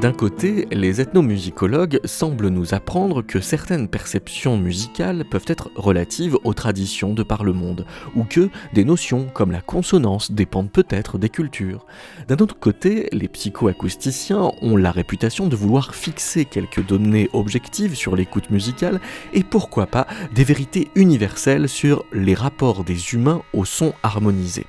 [0.00, 6.52] D'un côté, les ethnomusicologues semblent nous apprendre que certaines perceptions musicales peuvent être relatives aux
[6.52, 11.30] traditions de par le monde, ou que des notions comme la consonance dépendent peut-être des
[11.30, 11.86] cultures.
[12.28, 18.16] D'un autre côté, les psychoacousticiens ont la réputation de vouloir fixer quelques données objectives sur
[18.16, 19.00] l'écoute musicale
[19.32, 24.66] et pourquoi pas des vérités universelles sur les rapports des humains au son harmonisé.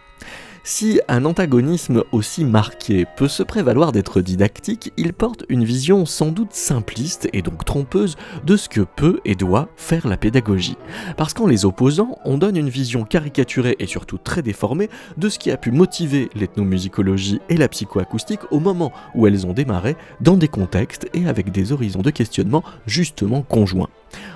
[0.69, 6.29] Si un antagonisme aussi marqué peut se prévaloir d'être didactique, il porte une vision sans
[6.29, 10.75] doute simpliste et donc trompeuse de ce que peut et doit faire la pédagogie.
[11.15, 15.39] Parce qu'en les opposant, on donne une vision caricaturée et surtout très déformée de ce
[15.39, 20.35] qui a pu motiver l'ethnomusicologie et la psychoacoustique au moment où elles ont démarré, dans
[20.35, 23.87] des contextes et avec des horizons de questionnement justement conjoints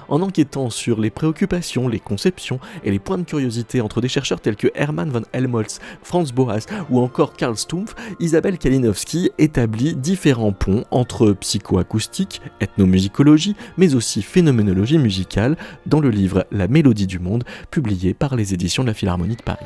[0.09, 4.41] en enquêtant sur les préoccupations, les conceptions et les points de curiosité entre des chercheurs
[4.41, 10.53] tels que Hermann von Helmholtz, Franz Boas ou encore Karl Stumpf, Isabelle Kalinowski établit différents
[10.53, 17.43] ponts entre psychoacoustique, ethnomusicologie, mais aussi phénoménologie musicale dans le livre La mélodie du monde,
[17.69, 19.65] publié par les éditions de la Philharmonie de Paris.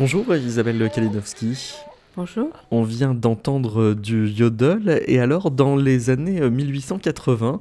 [0.00, 1.74] Bonjour Isabelle Kalinowski.
[2.16, 2.48] Bonjour.
[2.70, 7.60] On vient d'entendre du yodel et alors dans les années 1880,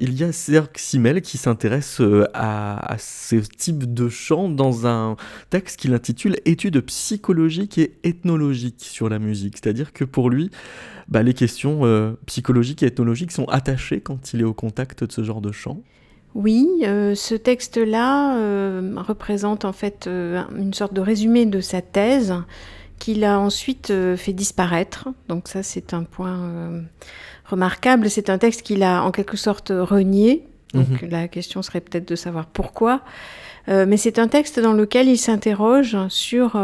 [0.00, 5.14] il y a Serge Simmel qui s'intéresse euh, à, ce type de chant dans un
[5.48, 9.58] texte qu'il intitule Études psychologiques et ethnologiques sur la musique.
[9.62, 10.50] C'est-à-dire que pour lui,
[11.06, 15.12] bah, les questions euh, psychologiques et ethnologiques sont attachées quand il est au contact de
[15.12, 15.84] ce genre de chant.
[16.36, 21.80] Oui, euh, ce texte-là euh, représente en fait euh, une sorte de résumé de sa
[21.80, 22.34] thèse
[22.98, 25.08] qu'il a ensuite fait disparaître.
[25.28, 26.82] Donc ça, c'est un point
[27.46, 28.10] remarquable.
[28.10, 30.44] C'est un texte qu'il a en quelque sorte renié.
[30.74, 31.10] Donc mhm.
[31.10, 33.02] la question serait peut-être de savoir pourquoi.
[33.68, 36.58] mais c'est un texte dans lequel il s'interroge sur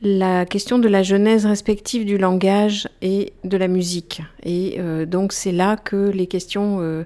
[0.00, 4.22] la question de la genèse respective du langage et de la musique.
[4.44, 4.78] Et
[5.08, 7.04] donc c'est là que les questions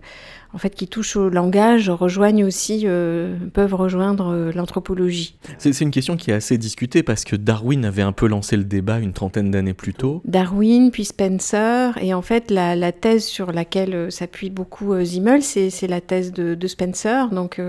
[0.55, 5.37] en fait, qui touchent au langage rejoignent aussi, euh, peuvent rejoindre euh, l'anthropologie.
[5.59, 8.65] C'est une question qui est assez discutée parce que Darwin avait un peu lancé le
[8.65, 10.23] débat une trentaine d'années plus tôt.
[10.25, 15.87] Darwin, puis Spencer, et en fait, la, thèse sur laquelle euh, s'appuie beaucoup Zimmel, c'est
[15.89, 17.29] la thèse de, Spencer.
[17.31, 17.61] Donc,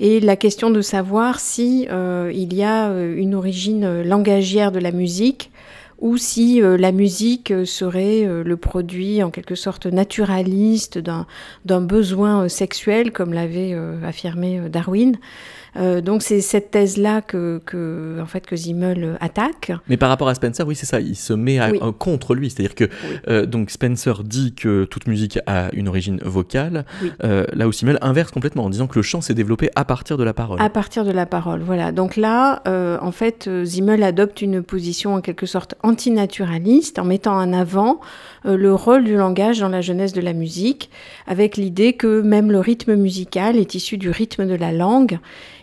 [0.00, 5.51] et la question de savoir si il y a une origine langagière de la musique
[6.02, 11.80] ou si euh, la musique euh, serait euh, le produit en quelque sorte naturaliste d'un
[11.80, 13.74] besoin sexuel, comme l'avait
[14.04, 15.16] affirmé Darwin.
[15.76, 19.72] Euh, donc c'est cette thèse-là que, que, en fait, que Zimmel attaque.
[19.88, 21.58] Mais par rapport à Spencer, oui, c'est ça, il se met
[21.98, 22.50] contre lui.
[22.50, 22.88] C'est-à-dire que
[23.28, 26.84] euh, donc Spencer dit que toute musique a une origine vocale,
[27.24, 30.16] euh, là où Zimmel inverse complètement en disant que le chant s'est développé à partir
[30.16, 30.60] de la parole.
[30.60, 31.92] À partir de la parole, voilà.
[31.92, 37.52] Donc là, en fait, Zimmel adopte une position en quelque sorte antinaturaliste en mettant en
[37.52, 38.00] avant
[38.44, 40.90] le rôle du langage dans la jeunesse de la musique,
[41.26, 45.18] avec l'idée que même le rythme musical est issu du rythme de la langue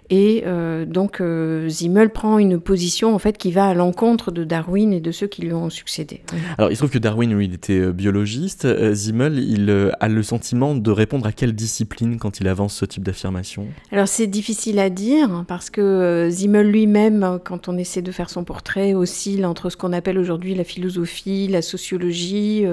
[0.09, 4.43] et euh, donc euh, Zimmel prend une position en fait qui va à l'encontre de
[4.43, 6.21] Darwin et de ceux qui lui ont succédé.
[6.57, 8.67] Alors il se trouve que Darwin, lui, il était euh, biologiste.
[8.93, 13.03] Zimmel, il a le sentiment de répondre à quelle discipline quand il avance ce type
[13.03, 13.67] d'affirmation?
[13.91, 18.43] Alors c'est difficile à dire parce que Zimmel lui-même, quand on essaie de faire son
[18.43, 22.65] portrait, oscille entre ce qu'on appelle aujourd'hui la philosophie, la sociologie.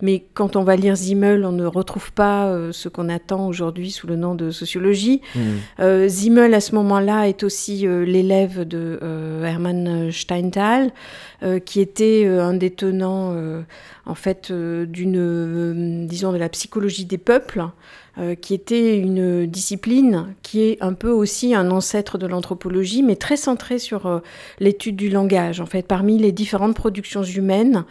[0.00, 4.06] mais quand on va lire Zimmel, on ne retrouve pas ce qu'on attend aujourd'hui sous
[4.06, 5.20] le nom de sociologie.
[5.34, 6.08] Mmh.
[6.08, 10.90] Zimmel à ce moment-là est aussi euh, l'élève de euh, Hermann Steinthal,
[11.42, 13.34] euh, qui était un des tenants
[14.06, 17.64] en fait d'une disons, de la psychologie des peuples,
[18.40, 23.36] qui était une discipline qui est un peu aussi un ancêtre de l'anthropologie, mais très
[23.36, 24.20] centrée sur
[24.58, 25.60] l'étude du langage.
[25.60, 27.84] En fait, parmi les différentes productions humaines,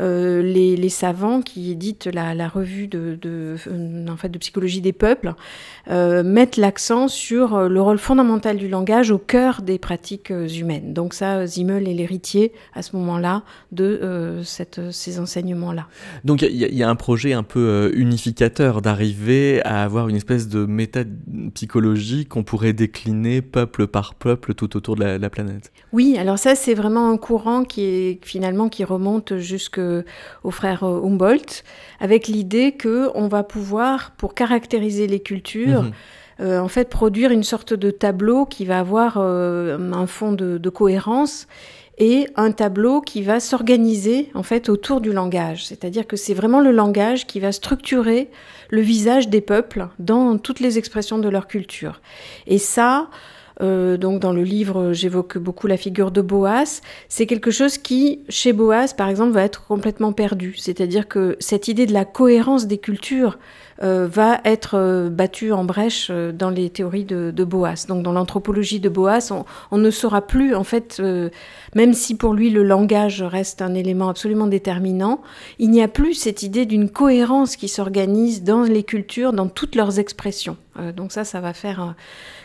[0.00, 3.56] euh, les, savants qui éditent la, revue de,
[4.08, 5.34] en fait, de psychologie des peuples
[5.88, 10.92] mettent l'accent sur le rôle fondamental du langage au cœur des pratiques humaines.
[10.92, 13.42] Donc ça, Zimmel est l'héritier à ce moment-là
[13.72, 15.86] de cette, ces enseignements-là.
[16.24, 20.66] Donc il y, a un projet un peu unificateur d'arriver à avoir une espèce de
[20.66, 25.72] méta-psychologie qu'on pourrait décliner peuple par peuple tout autour de la, planète.
[25.92, 29.36] Oui, alors ça c'est vraiment un courant qui est finalement qui remonte
[29.98, 31.64] jusqu'au frère Humboldt,
[32.00, 35.92] avec l'idée que on va pouvoir, pour caractériser les cultures, mhm.
[36.40, 40.58] euh, en fait produire une sorte de tableau qui va avoir euh, un fond de,
[40.58, 41.46] de cohérence
[41.98, 45.66] et un tableau qui va s'organiser en fait autour du langage.
[45.66, 48.30] C'est-à-dire que c'est vraiment le langage qui va structurer
[48.70, 52.00] le visage des peuples dans toutes les expressions de leur culture.
[52.46, 53.10] Et ça,
[53.60, 56.80] euh, donc dans le livre, j'évoque beaucoup la figure de Boas.
[57.08, 60.54] C'est quelque chose qui, chez Boas, par exemple, va être complètement perdu.
[60.56, 63.38] C'est-à-dire que cette idée de la cohérence des cultures
[63.82, 67.86] euh, va être euh, battue en brèche dans les théories de, Boas.
[67.88, 69.32] Donc dans l'anthropologie de Boas,
[69.70, 71.02] on, ne saura plus, en fait,
[71.74, 75.20] même si pour lui le langage reste un élément absolument déterminant,
[75.58, 79.74] il n'y a plus cette idée d'une cohérence qui s'organise dans les cultures, dans toutes
[79.74, 80.56] leurs expressions.
[80.94, 81.94] donc ça, ça va faire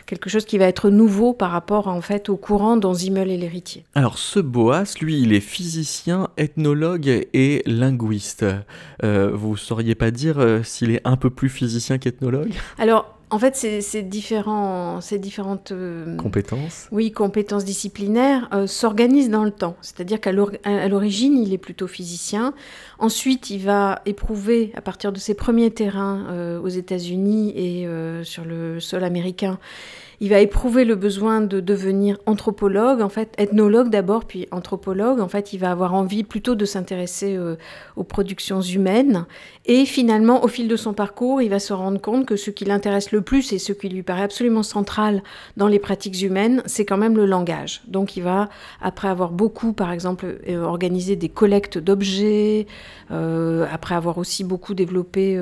[0.06, 3.36] quelque chose qui va être nouveau par rapport en fait au courant dont Zimmel est
[3.36, 3.84] l'héritier.
[3.94, 8.46] Alors ce Boas, lui, il est physicien, ethnologue et linguiste.
[9.02, 12.52] Euh, vous sauriez pas dire euh, s'il est un peu plus physicien qu'ethnologue?
[12.78, 19.42] Alors en fait, ces, différents, ces différentes euh, compétences, oui, compétences disciplinaires euh, s'organisent dans
[19.42, 19.76] le temps.
[19.82, 22.54] C'est-à-dire qu'à l'origine, il est plutôt physicien.
[23.00, 27.88] Ensuite, il va éprouver, à partir de ses premiers terrains euh, aux États-Unis et
[28.22, 29.58] sur le sol américain,
[30.20, 35.20] il va éprouver le besoin de devenir anthropologue, en fait, ethnologue d'abord, puis anthropologue.
[35.20, 37.38] En fait, il va avoir envie plutôt de s'intéresser
[37.96, 39.26] aux productions humaines.
[39.68, 42.64] Et finalement, au fil de son parcours, il va se rendre compte que ce qui
[42.64, 45.24] l'intéresse le plus et ce qui lui paraît absolument central
[45.56, 47.82] dans les pratiques humaines, c'est quand même le langage.
[47.88, 48.48] Donc, il va,
[48.80, 52.68] après avoir beaucoup, par exemple, euh, organisé des collectes d'objets,
[53.10, 55.36] euh, après avoir aussi beaucoup développé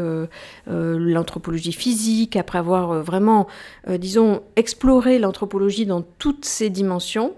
[0.67, 3.47] l'anthropologie physique, après avoir vraiment,
[3.88, 7.35] disons, explorer l'anthropologie dans toutes ses dimensions,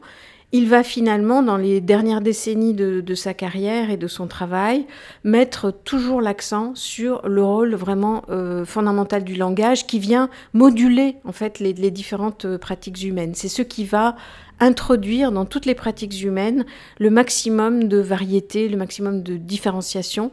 [0.53, 4.87] il va finalement, dans les dernières décennies de, sa carrière et de son travail,
[5.25, 11.33] mettre toujours l'accent sur le rôle vraiment euh, fondamental du langage qui vient moduler en
[11.33, 13.33] fait les, différentes euh, pratiques humaines.
[13.35, 14.17] C'est ce qui va
[14.61, 16.65] introduire dans toutes les pratiques humaines
[16.99, 20.31] le maximum de variété, le maximum de différenciation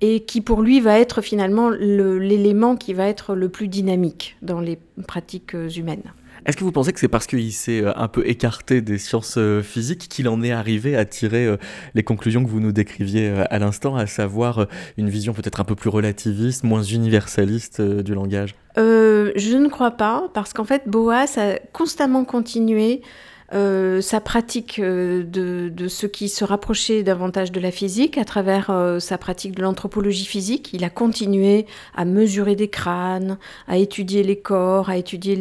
[0.00, 4.60] et qui pour lui va être finalement l'élément qui va être le plus dynamique dans
[4.60, 6.12] les pratiques euh, humaines.
[6.46, 9.36] Est-ce que vous pensez que c'est parce qu'il s'est euh, un peu écarté des sciences
[9.36, 11.56] euh, physiques qu'il en est arrivé à tirer euh,
[11.94, 14.66] les conclusions que vous nous décriviez à l'instant, à savoir
[14.96, 18.54] une vision peut-être un peu plus relativiste, moins universaliste du langage?
[18.76, 23.02] Je ne crois pas, parce qu'en fait, Boas a constamment continué
[23.52, 28.24] euh, sa pratique euh, de, de, ce qui se rapprochait davantage de la physique à
[28.24, 30.70] travers euh, sa pratique de l'anthropologie physique.
[30.72, 31.66] Il a continué
[31.96, 35.36] à mesurer des crânes, à étudier les corps, à étudier,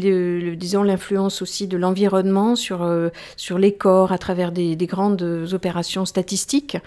[0.56, 2.90] disons, l'influence aussi de l'environnement sur,
[3.38, 5.22] sur les corps à travers des, des, grandes
[5.54, 6.78] opérations statistiques.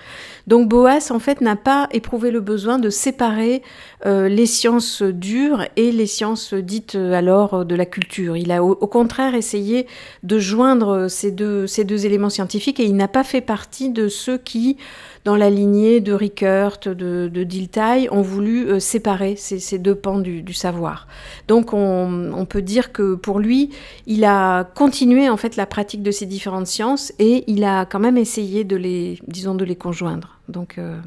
[0.48, 3.62] Donc Boas, en fait, n'a pas éprouvé le besoin de séparer
[4.04, 8.36] les sciences dures et les sciences dites alors de la culture.
[8.36, 9.86] Il a au contraire essayé
[10.24, 14.08] de joindre ces deux, ces deux éléments scientifiques et il n'a pas fait partie de
[14.08, 14.76] ceux qui,
[15.24, 19.94] dans la lignée de Rickert, de, de Dilthey, ont voulu euh, séparer ces, ces, deux
[19.94, 21.06] pans du, savoir.
[21.48, 23.70] Donc on, on, peut dire que pour lui,
[24.06, 28.00] il a continué en fait la pratique de ces différentes sciences et il a quand
[28.00, 30.40] même essayé de les, disons, de les conjoindre.
[30.48, 30.98] Donc euh,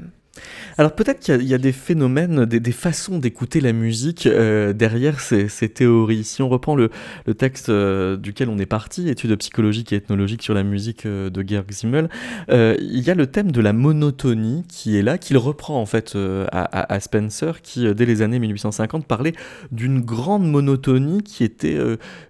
[0.78, 5.48] alors peut-être qu'il y, a des phénomènes, des, façons d'écouter la musique euh, derrière ces,
[5.70, 6.24] théories.
[6.24, 6.90] Si on reprend le,
[7.38, 11.48] texte euh, duquel on est parti, études psychologiques et ethnologiques sur la musique euh, de
[11.48, 12.10] Georg Simmel,
[12.50, 16.18] il y a le thème de la monotonie qui est là, qu'il reprend en fait
[16.52, 19.34] à, Spencer, qui dès les années 1850 parlait
[19.72, 21.78] d'une grande monotonie qui était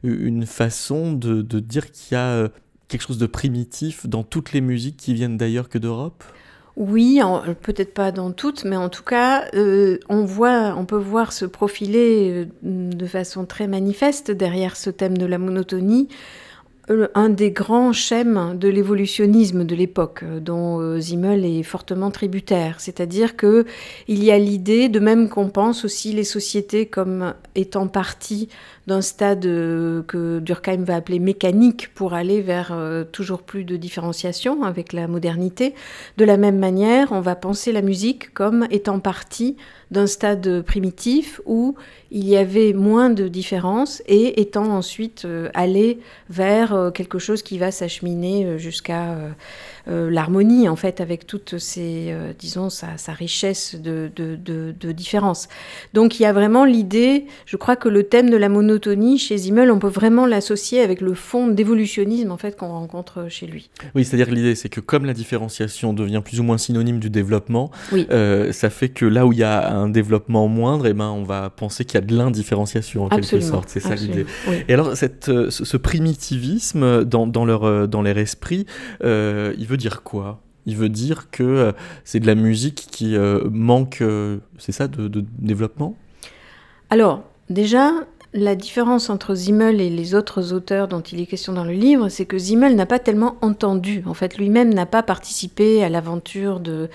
[0.03, 2.49] une façon de dire qu'il y a
[2.87, 6.23] quelque chose de primitif dans toutes les musiques qui viennent d'ailleurs que d'Europe?
[6.77, 7.21] Oui,
[7.61, 11.45] peut-être pas dans toutes, mais en tout cas, euh, on, voit, on peut voir se
[11.45, 16.09] profiler euh, de façon très manifeste derrière ce thème de la monotonie
[16.89, 22.81] euh, un des grands schèmes de l'évolutionnisme de l'époque, dont Zimmel est fortement tributaire.
[22.81, 23.65] C'est-à-dire que
[24.09, 28.49] il y a l'idée, de même qu'on pense aussi les sociétés comme étant partie
[28.87, 32.77] d'un stade que Durkheim va appeler mécanique pour aller vers
[33.11, 35.73] toujours plus de différenciation avec la modernité.
[36.17, 39.57] De la même manière, on va penser la musique comme étant partie
[39.91, 41.75] d'un stade primitif où
[42.11, 45.99] il y avait moins de différences et étant ensuite allé
[46.29, 49.29] vers quelque chose qui va s'acheminer jusqu'à euh,
[49.87, 55.47] l'harmonie en fait avec toutes ces, euh, disons, sa, richesse de, de, différences.
[55.93, 59.37] Donc il y a vraiment l'idée, je crois que le thème de la monotonie chez
[59.37, 63.69] Zimmel, on peut vraiment l'associer avec le fond d'évolutionnisme en fait qu'on rencontre chez lui.
[63.93, 67.71] Oui, c'est-à-dire l'idée c'est que comme la différenciation devient plus ou moins synonyme du développement,
[67.93, 71.09] euh, ça fait que là où il y a un développement moindre, et eh ben,
[71.09, 73.69] on va penser qu'il y a de l'indifférenciation en quelque sorte.
[73.69, 74.25] C'est ça l'idée.
[74.67, 78.65] Et alors cette, ce, primitivisme dans, dans, leur, dans leur esprit,
[79.01, 80.41] il veut dire quoi?
[80.65, 81.71] Il veut dire que euh,
[82.03, 85.95] c'est de la musique qui euh, manque, euh, c'est ça, de, développement?
[86.89, 87.91] Alors, déjà,
[88.33, 92.09] la différence entre Zimmel et les autres auteurs dont il est question dans le livre,
[92.09, 94.03] c'est que Zimmel n'a pas tellement entendu.
[94.07, 96.89] En fait, lui-même n'a pas participé à l'aventure de,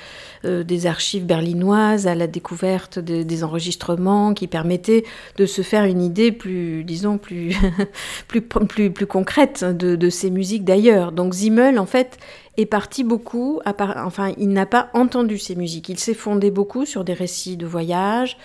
[0.45, 5.05] des archives berlinoises, à la découverte des enregistrements qui permettaient
[5.39, 7.57] de se faire une idée plus, disons, plus,
[8.29, 11.11] plus, plus, plus concrète de, de ces musiques d'ailleurs.
[11.11, 12.19] Donc Zimmel, en fait,
[12.57, 15.89] est parti beaucoup, enfin, il n'a pas entendu ces musiques.
[15.89, 18.37] Il s'est fondé beaucoup sur des récits de voyage,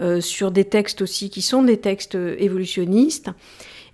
[0.00, 3.30] euh, sur des textes aussi qui sont des textes évolutionnistes.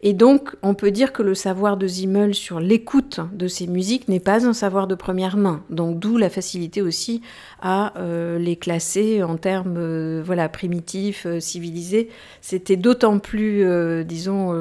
[0.02, 4.08] Et donc, on peut dire que le savoir de Zimmel sur l'écoute de ces musiques
[4.08, 5.62] n'est pas un savoir de première main.
[5.68, 7.20] Donc, d'où la facilité aussi
[7.60, 12.08] à euh, les classer en termes euh, voilà, primitifs, civilisés.
[12.40, 13.66] C'était d'autant plus,
[14.06, 14.54] disons,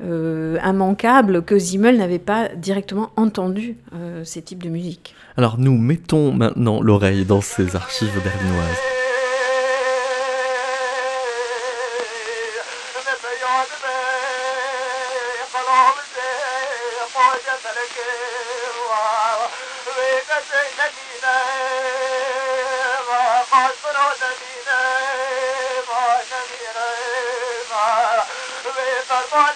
[0.00, 3.76] immanquable que Zimmel n'avait pas directement entendu
[4.24, 5.14] ces types de musique.
[5.36, 8.78] Alors, nous mettons maintenant l'oreille dans ces archives berlinoises.
[29.10, 29.52] Oh, my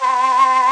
[0.00, 0.71] God.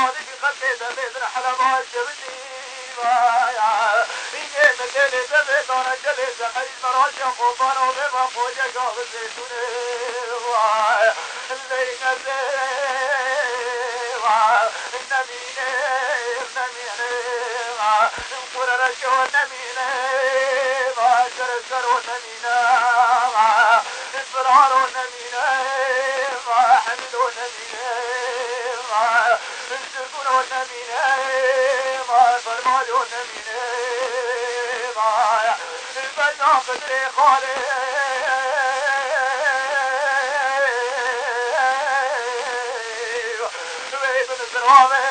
[0.00, 2.36] هذه في قلبي دبيت رحلة ما جبتي
[2.98, 9.64] مايا إيه مكاني دبيت أنا جلس حريم مراجع قطان وغيبا خوجة قابل زيتوني
[10.48, 11.14] وايا
[11.50, 12.40] اللي قلبي
[14.24, 14.70] وايا
[15.10, 15.70] نميني
[16.56, 17.12] نميني
[17.78, 19.90] وايا نقول رجو نميني
[20.96, 22.58] وايا جرسر ونميني
[23.34, 23.82] وايا
[24.14, 25.36] انفرار ونميني
[26.46, 27.88] وايا حمل ونميني
[28.90, 29.38] وايا
[29.70, 30.90] تنسرقون من
[32.08, 33.46] ما فرمالون من
[34.96, 35.56] ما
[35.96, 37.56] البنى قدري خالي
[44.02, 45.06] ويبن الزرامي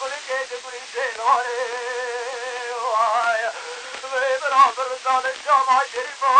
[0.00, 1.60] كل جيد كل جيلاني
[4.14, 6.32] ويبن عبر الزالي الجامعة شريفة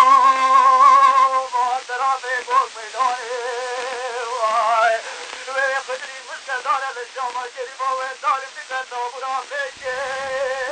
[1.55, 3.76] ما ترى في قوم ميداني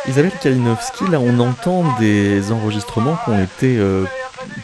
[0.07, 4.05] Isabelle Kalinowski, là on entend des enregistrements qui ont été euh,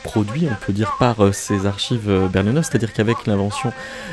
[0.05, 3.73] produits, on peut dire, par euh, ces archives euh, berlinoises, c'est-à-dire qu'avec l'invention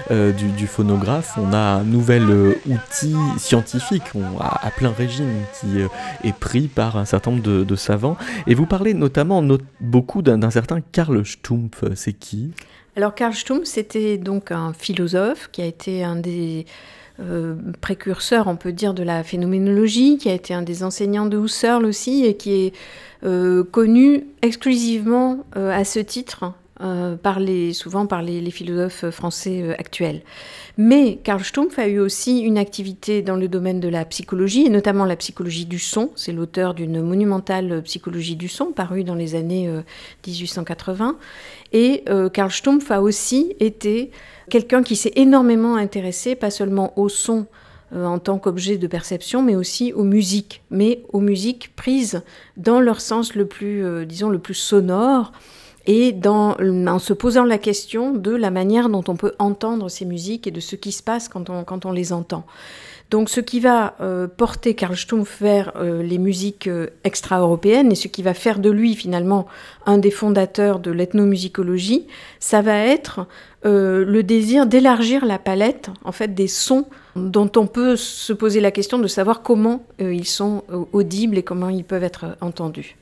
[0.10, 4.04] du, phonographe, on a un nouvel outil scientifique
[4.40, 5.82] à, plein régime qui
[6.24, 8.16] est pris par un certain nombre de, savants.
[8.48, 9.44] Et vous parlez notamment
[9.82, 12.54] beaucoup d'un certain Karl Stumpf, c'est qui?
[12.98, 16.66] Alors Karl Stumpf, c'était donc un philosophe qui a été un des
[17.20, 21.38] euh, précurseur, on peut dire, de la phénoménologie, qui a été un des enseignants de
[21.38, 22.74] Husserl aussi, et qui est
[23.24, 26.54] euh, connu exclusivement euh, à ce titre
[27.74, 30.22] souvent par les, philosophes français actuels.
[30.77, 34.69] Mais Karl Stumpf a eu aussi une activité dans le domaine de la psychologie, et
[34.69, 36.12] notamment la psychologie du son.
[36.15, 39.69] C'est l'auteur d'une monumentale psychologie du son, parue dans les années
[40.25, 41.17] 1880.
[41.74, 42.03] Et
[42.34, 44.12] Karl Stumpf a aussi été
[44.50, 47.48] quelqu'un qui s'est énormément intéressé, pas seulement au son,
[47.93, 52.22] euh, en tant qu'objet de perception, mais aussi aux musiques, mais aux musiques prises
[52.57, 55.31] dans leur sens le plus, euh, disons, le plus sonore,
[55.88, 60.06] et dans, en se posant la question de la manière dont on peut entendre ces
[60.06, 62.46] musiques et de ce qui se passe quand on, quand on les entend.
[63.10, 66.70] Donc ce qui va euh, porter Karl Stumpf vers les musiques
[67.06, 69.48] extra-européennes et ce qui va faire de lui finalement
[69.86, 72.06] un des fondateurs de l'ethnomusicologie,
[72.39, 73.25] ça va être
[73.69, 76.86] le désir d'élargir la palette en fait des sons
[77.17, 81.38] dont on peut se poser la question de savoir comment euh, ils sont euh, audibles
[81.38, 82.95] et comment ils peuvent être entendus.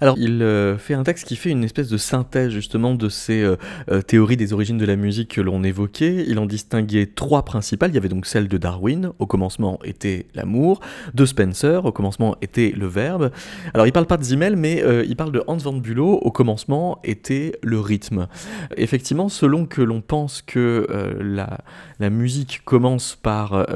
[0.00, 3.42] Alors, il euh, fait un texte qui fait une espèce de synthèse justement de ces
[3.42, 3.56] euh,
[3.90, 6.24] euh, théories des origines de la musique que l'on évoquait.
[6.28, 7.90] Il en distinguait trois principales.
[7.90, 10.80] Il y avait donc celle de Darwin, au commencement était l'amour,
[11.14, 13.30] de Spencer, au commencement était le verbe.
[13.72, 16.98] Alors, il parle pas de Zimmel, mais il parle de Hans van Bülow, au commencement
[17.04, 18.28] était le rythme.
[18.76, 20.86] Effectivement, selon que l'on pense que
[21.20, 21.58] la,
[21.98, 23.66] la, musique commence par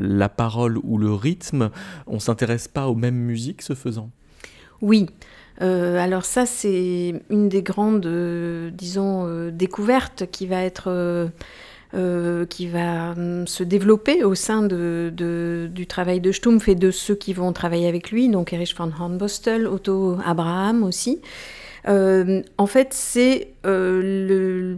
[0.00, 1.70] la parole ou le rythme,
[2.06, 4.10] on s'intéresse pas aux mêmes musiques ce faisant?
[4.80, 5.06] Oui,
[5.60, 11.30] euh, alors ça, c'est une des grandes, euh, disons, euh, découvertes qui va être...
[12.50, 17.32] qui va hum, se développer au sein du travail de Stumpf et de ceux qui
[17.32, 21.20] vont travailler avec lui, donc Erich von Hornbostel, Otto Abraham aussi.
[21.88, 24.76] Euh, en fait, c'est euh,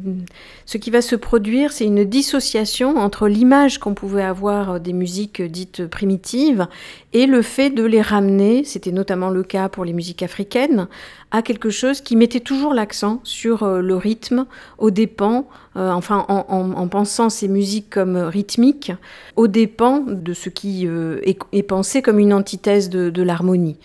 [0.65, 5.43] ce qui va se produire, c'est une dissociation entre l'image qu'on pouvait avoir des musiques
[5.43, 6.69] dites primitives
[7.13, 10.87] et le fait de les ramener, c'était notamment le cas pour les musiques africaines,
[11.33, 14.47] à quelque chose qui mettait toujours l'accent sur euh, le rythme,
[14.79, 18.93] aux dépens, enfin en, pensant ces musiques comme rythmiques,
[19.37, 23.77] aux dépens de ce qui est, pensé comme une antithèse de l'harmonie.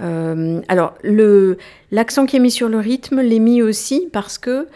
[0.00, 0.94] Euh, alors,
[1.90, 4.68] l'accent qui est mis sur le rythme l'est mis aussi parce que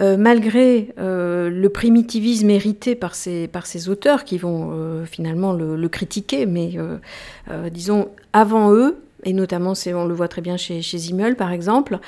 [0.00, 5.88] euh, malgré euh, le primitivisme hérité par ces, par ces auteurs qui vont finalement le,
[5.88, 6.76] critiquer, mais
[7.70, 11.98] disons avant eux, et notamment on le voit très bien chez, chez Zimmel par exemple,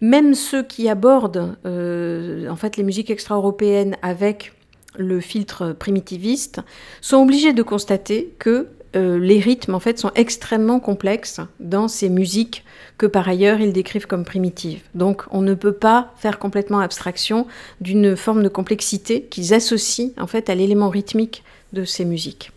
[0.00, 4.52] même ceux qui abordent en fait les musiques extra-européennes avec
[4.98, 6.60] le filtre primitiviste
[7.00, 12.08] sont obligés de constater que euh, les rythmes en fait sont extrêmement complexes dans ces
[12.08, 12.64] musiques
[12.98, 14.80] que par ailleurs ils décrivent comme primitives.
[14.94, 17.46] Donc on ne peut pas faire complètement abstraction
[17.80, 22.52] d'une forme de complexité qu'ils associent en fait à l'élément rythmique de ces musiques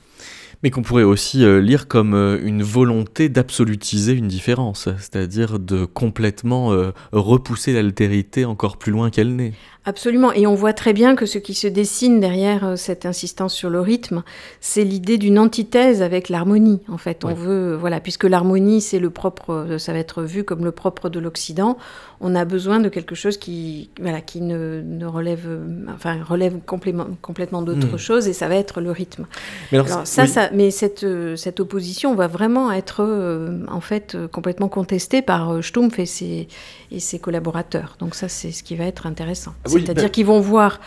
[0.63, 5.85] mais qu'on pourrait aussi euh, lire comme euh, une volonté d'absolutiser une différence, c'est-à-dire de
[5.85, 6.71] complètement
[7.11, 9.53] repousser l'altérité encore plus loin qu'elle n'est.
[9.89, 13.55] Absolument, et on voit très bien que ce qui se dessine derrière euh, cette insistance
[13.55, 14.23] sur le rythme,
[14.59, 16.81] c'est l'idée d'une antithèse avec l'harmonie.
[16.89, 20.43] En fait, on veut, voilà, puisque l'harmonie, c'est le propre, euh, ça va être vu
[20.43, 21.77] comme le propre de l'Occident.
[22.21, 26.59] On a besoin de quelque chose qui, voilà, qui ne, ne relève, euh, enfin, relève
[26.65, 27.97] complètement d'autre hmm.
[27.97, 29.25] chose, et ça va être le rythme.
[29.71, 31.05] Mais alors, ça, ça, mais cette,
[31.35, 33.03] cette opposition va vraiment être,
[33.69, 36.47] en fait, complètement contestée par Stumpf et ses,
[36.91, 37.95] et ses collaborateurs.
[37.99, 39.53] Donc ça, c'est ce qui va être intéressant.
[39.65, 40.79] C'est-à-dire ben qu'ils vont voir,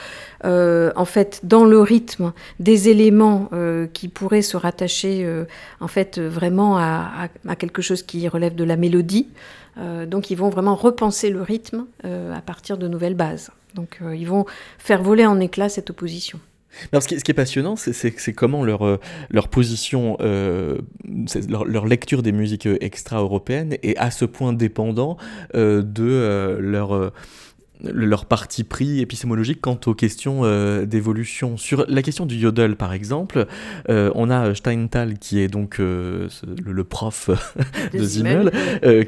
[0.45, 5.45] euh, en fait, dans le rythme, des éléments euh, qui pourraient se rattacher, euh,
[5.81, 9.29] en fait, vraiment à, quelque chose qui relève de la mélodie.
[9.77, 13.51] Donc, ils vont vraiment repenser le rythme à partir de nouvelles bases.
[13.75, 14.45] Donc, ils vont
[14.79, 16.39] faire voler en éclats cette opposition.
[16.93, 18.99] ce, qui, est passionnant, c'est comment leur,
[19.31, 25.17] leur position, leur, lecture des musiques extra-européennes est à ce point dépendant
[25.55, 27.13] de leur
[27.85, 31.57] leur parti pris épistémologique quant aux questions euh, d'évolution.
[31.57, 33.47] Sur la question du yodel, par exemple,
[33.89, 36.29] euh, on a Steinthal, qui est donc euh,
[36.65, 37.31] le, prof
[37.93, 38.51] de, Zimmel,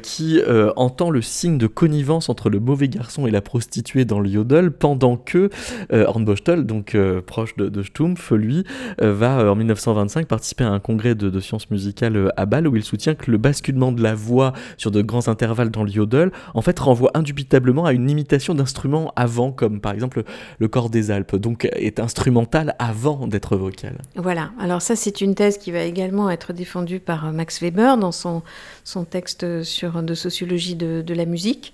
[0.01, 0.41] qui
[0.75, 4.71] entend le signe de connivence entre le mauvais garçon et la prostituée dans le yodel,
[4.71, 5.49] pendant que
[5.91, 8.63] Hornbostel, donc proche de, Stumpf, lui,
[8.99, 13.15] va en 1925 participer à un congrès de, sciences musicales à Bâle, où il soutient
[13.15, 16.77] que le basculement de la voix sur de grands intervalles dans le yodel, en fait,
[16.79, 20.23] renvoie indubitablement à une imitation d'un instrument avant, comme par exemple
[20.57, 23.95] le corps des Alpes, donc est instrumental avant d'être vocal.
[24.15, 28.11] Voilà, alors ça c'est une thèse qui va également être défendue par Max Weber dans
[28.11, 28.41] son,
[28.83, 31.73] son texte sur, de sociologie de, la musique.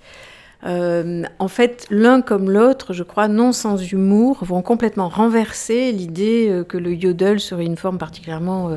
[0.64, 6.48] Euh, en fait, l'un comme l'autre, je crois, non sans humour, vont complètement renverser l'idée
[6.48, 8.76] euh, que le yodel serait une forme particulièrement euh,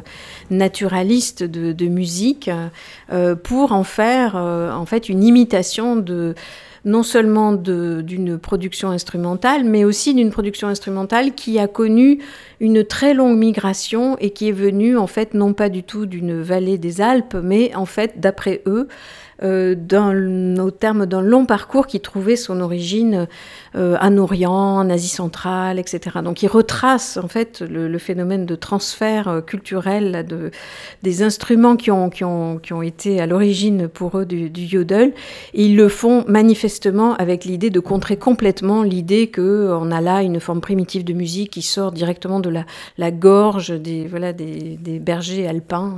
[0.49, 2.49] naturaliste de musique,
[3.43, 6.33] pour en faire en fait une imitation de
[6.85, 12.19] non seulement d'une production instrumentale, mais aussi d'une production instrumentale qui a connu
[12.59, 16.41] une très longue migration et qui est venue en fait non pas du tout d'une
[16.41, 18.87] vallée des Alpes, mais en fait d'après eux
[19.43, 20.15] euh, dans,
[20.63, 23.27] au terme d'un long parcours qui trouvait son origine
[23.75, 26.19] en Orient, en Asie centrale, etc.
[26.23, 30.51] Donc il retrace en fait le, phénomène de transfert euh, culturel de,
[31.03, 35.13] des instruments qui ont, qui ont, qui ont été à l'origine pour eux du, yodel.
[35.53, 40.39] Et ils le font manifestement avec l'idée de contrer complètement l'idée qu'on a là une
[40.39, 42.65] forme primitive de musique qui sort directement de la,
[42.97, 45.95] la gorge des, voilà, des, des bergers alpins.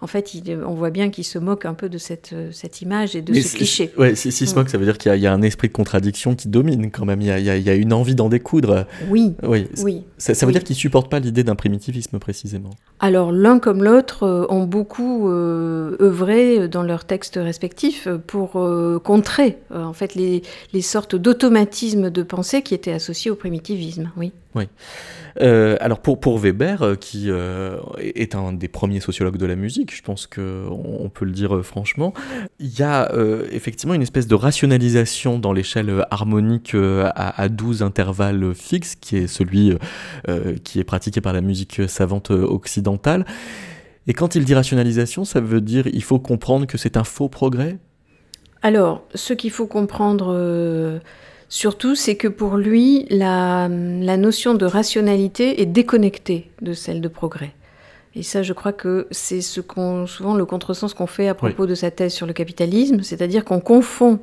[0.00, 0.32] En fait,
[0.66, 3.56] on voit bien qu'ils se moquent un peu de cette, cette image et de ce
[3.56, 3.92] cliché.
[3.96, 5.72] Ouais, si, si se moque, ça veut dire qu'il y, y, a un esprit de
[5.72, 8.86] contradiction qui domine quand même il y a, une envie d'en découdre.
[9.08, 9.34] Oui.
[9.42, 9.66] Oui.
[9.82, 10.04] oui.
[10.18, 12.70] Ça, veut dire qu'ils supportent pas l'idée d'un primitivisme précisément.
[12.98, 18.98] Alors l'un comme l'autre euh, ont beaucoup euh, œuvré dans leurs textes respectifs pour euh,
[18.98, 20.42] contrer en fait les,
[20.72, 24.10] les sortes d'automatismes de pensée qui étaient associés au primitivisme.
[24.16, 24.32] Oui.
[24.54, 24.64] Oui.
[25.40, 29.94] Euh, alors pour, Weber, euh, qui euh, est un des premiers sociologues de la musique,
[29.94, 32.12] je pense qu'on on peut le dire franchement,
[32.58, 33.12] il y a
[33.52, 39.26] effectivement une espèce de rationalisation dans l'échelle harmonique à, à, 12 intervalles fixes, qui est
[39.26, 39.76] celui
[40.64, 43.24] qui est pratiqué par la musique savante occidentale.
[44.06, 47.28] Et quand il dit rationalisation, ça veut dire il faut comprendre que c'est un faux
[47.28, 47.78] progrès?
[48.62, 51.00] Alors, ce qu'il faut comprendre
[51.52, 57.52] Surtout, c'est que pour lui, la, notion de rationalité est déconnectée de celle de progrès.
[58.14, 61.66] Et ça, je crois que c'est ce qu'on, souvent le contresens qu'on fait à propos
[61.66, 64.20] de sa thèse sur le capitalisme, c'est-à-dire qu'on confond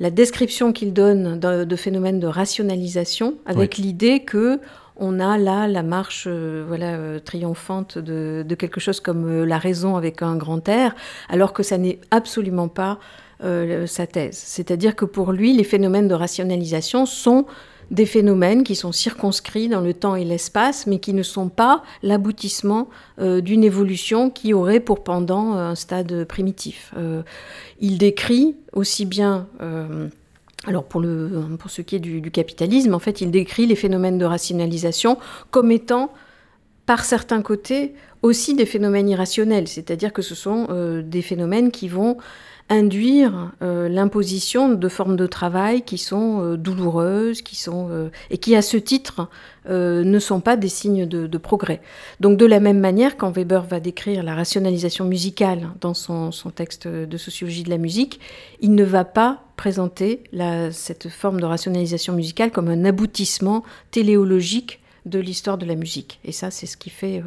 [0.00, 4.58] la description qu'il donne de, phénomènes de rationalisation avec l'idée que
[4.96, 9.58] on a là la marche euh, voilà, euh, triomphante de, quelque chose comme euh, la
[9.58, 10.94] raison avec un grand air,
[11.28, 12.98] alors que ça n'est absolument pas
[13.44, 14.36] euh, sa thèse.
[14.36, 17.44] C'est-à-dire que pour lui, les phénomènes de rationalisation sont
[17.90, 21.82] des phénomènes qui sont circonscrits dans le temps et l'espace, mais qui ne sont pas
[22.04, 26.94] l'aboutissement euh, d'une évolution qui aurait pour pendant un stade primitif.
[26.96, 27.22] Euh,
[27.80, 29.48] il décrit aussi bien...
[30.68, 35.18] alors pour ce qui est du, capitalisme, en fait, il décrit les phénomènes de rationalisation
[35.50, 36.12] comme étant,
[36.86, 40.68] par certains côtés, aussi des phénomènes irrationnels, c'est-à-dire que ce sont
[41.02, 42.18] des phénomènes qui vont
[42.68, 48.38] induire euh, l'imposition de formes de travail qui sont euh, douloureuses, qui sont euh, et
[48.38, 49.28] qui à ce titre
[49.68, 51.80] ne sont pas des signes de, progrès.
[52.18, 56.88] Donc de la même manière, quand Weber va décrire la rationalisation musicale dans son, texte
[56.88, 58.18] de sociologie de la musique,
[58.60, 60.24] il ne va pas présenter
[60.72, 66.18] cette forme de rationalisation musicale comme un aboutissement téléologique de l'histoire de la musique.
[66.24, 67.22] Et ça, c'est ce qui fait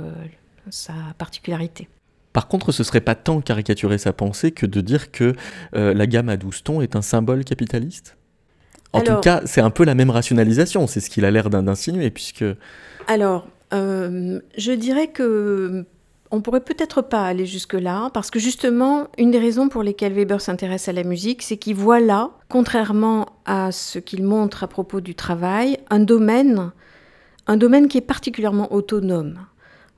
[0.70, 1.88] sa particularité.
[2.36, 5.36] Par contre, ce serait pas tant caricaturer sa pensée que de dire que
[5.74, 8.18] euh, la gamme à 12 tons est un symbole capitaliste?
[8.92, 12.10] En tout cas, c'est un peu la même rationalisation, c'est ce qu'il a l'air d'insinuer,
[12.10, 12.44] puisque...
[13.08, 15.86] Alors, euh, je dirais que
[16.30, 20.42] on pourrait peut-être pas aller jusque-là, parce que justement, une des raisons pour lesquelles Weber
[20.42, 25.00] s'intéresse à la musique, c'est qu'il voit là, contrairement à ce qu'il montre à propos
[25.00, 26.74] du travail, un domaine,
[27.48, 29.40] un domaine qui est particulièrement autonome.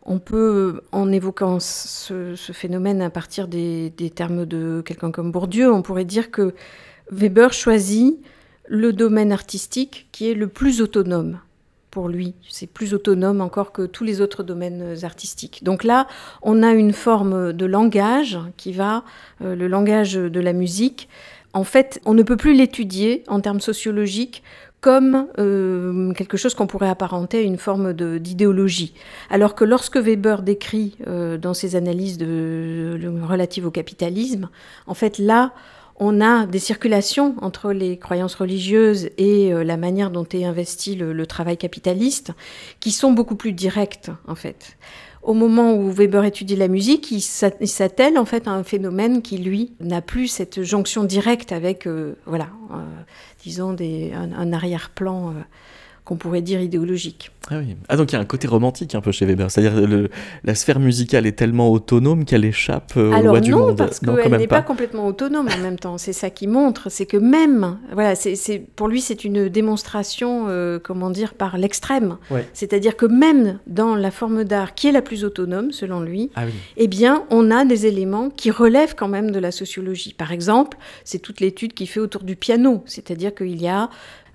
[0.09, 5.81] On peut, en évoquant ce, phénomène à partir des, termes de quelqu'un comme Bourdieu, on
[5.81, 6.53] pourrait dire que
[7.11, 8.17] Weber choisit
[8.67, 11.39] le domaine artistique qui est le plus autonome
[11.91, 12.35] pour lui.
[12.49, 15.63] C'est plus autonome encore que tous les autres domaines artistiques.
[15.63, 16.07] Donc là,
[16.41, 19.03] on a une forme de langage qui va,
[19.41, 21.09] euh, le langage de la musique.
[21.53, 24.43] En fait, on ne peut plus l'étudier en termes sociologiques
[24.81, 28.93] comme euh, quelque chose qu'on pourrait apparenter à une forme d'idéologie.
[29.29, 34.49] Alors que lorsque Weber décrit euh, dans ses analyses de, relatives au capitalisme,
[34.85, 35.53] en fait là,
[35.99, 40.95] on a des circulations entre les croyances religieuses et euh, la manière dont est investi
[40.95, 42.33] le, travail capitaliste
[42.79, 44.77] qui sont beaucoup plus directes en fait.
[45.23, 49.39] Au moment où Weber étudie la musique, il s'attelle en fait à un phénomène qui
[49.39, 51.85] lui n'a plus cette jonction directe avec
[52.25, 52.47] voilà
[53.39, 55.33] disons, des, un, arrière-plan euh,
[56.07, 57.31] qu'on pourrait dire idéologique.
[57.51, 57.75] Ah oui.
[57.89, 60.07] Ah donc il y a un côté romantique un peu chez Weber, c'est-à-dire
[60.45, 63.77] la sphère musicale est tellement autonome qu'elle échappe euh, au roi du non, monde.
[63.77, 64.61] Parce qu'elle n'est pas.
[64.61, 65.97] complètement autonome en même temps.
[65.97, 70.79] C'est ça qui montre, c'est que même, voilà, c'est pour lui c'est une démonstration, euh,
[70.81, 72.17] comment dire, par l'extrême.
[72.53, 76.43] C'est-à-dire que même dans la forme d'art qui est la plus autonome selon lui, ah
[76.77, 80.13] eh bien on a des éléments qui relèvent quand même de la sociologie.
[80.13, 83.89] Par exemple, c'est toute l'étude qui fait autour du piano, c'est-à-dire qu'il y a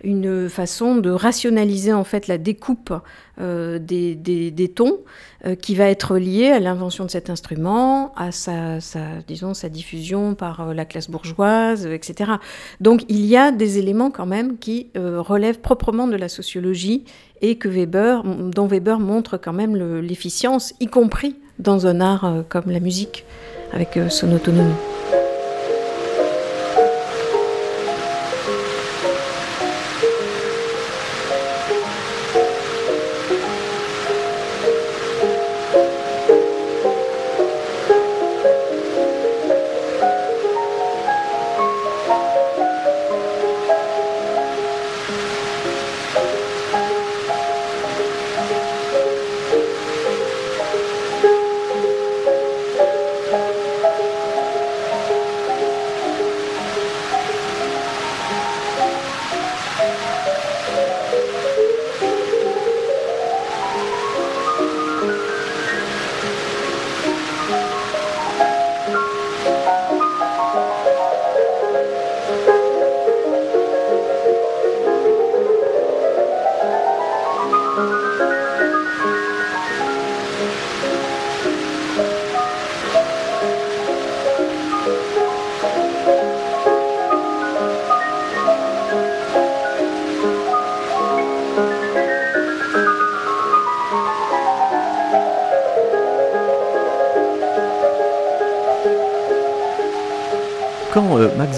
[0.05, 2.93] une façon de rationaliser en fait la découpe
[3.41, 4.99] euh, des, des, tons
[5.47, 8.79] euh, qui va être liée à l'invention de cet instrument, à sa,
[9.27, 12.33] disons, sa diffusion par euh, la classe bourgeoise, etc.
[12.81, 17.05] Donc il y a des éléments quand même qui relèvent proprement de la sociologie
[17.41, 22.71] et que Weber, dont Weber montre quand même l'efficience, y compris dans un art comme
[22.71, 23.25] la musique,
[23.73, 24.75] avec son autonomie.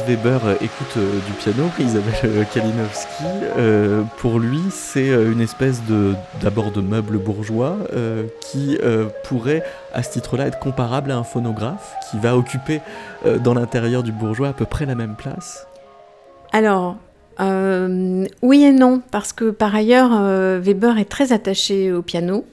[0.07, 3.25] Weber euh, écoute euh, du piano, Isabelle euh, Kalinowski,
[4.19, 5.81] pour lui, c'est une espèce
[6.43, 7.77] d'abord de meuble bourgeois
[8.41, 8.79] qui
[9.25, 9.63] pourrait
[9.93, 12.81] à ce titre-là être comparable à un phonographe qui va occuper
[13.43, 15.67] dans l'intérieur du bourgeois à peu près la même place.
[16.53, 16.97] Alors,
[17.41, 20.11] oui et non, parce que par ailleurs,
[20.61, 22.45] Weber est très attaché au piano.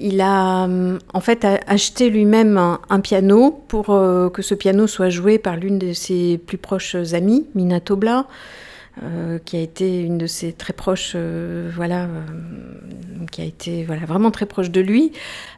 [0.00, 5.10] Il a euh, en fait acheté lui-même un, piano pour euh, que ce piano soit
[5.10, 8.26] joué par l'une de ses plus proches amies, Mina Tobla.
[9.04, 13.84] Euh, qui a été une de ses très proches, euh, voilà, euh, qui a été
[13.84, 15.12] voilà, vraiment très proche de lui.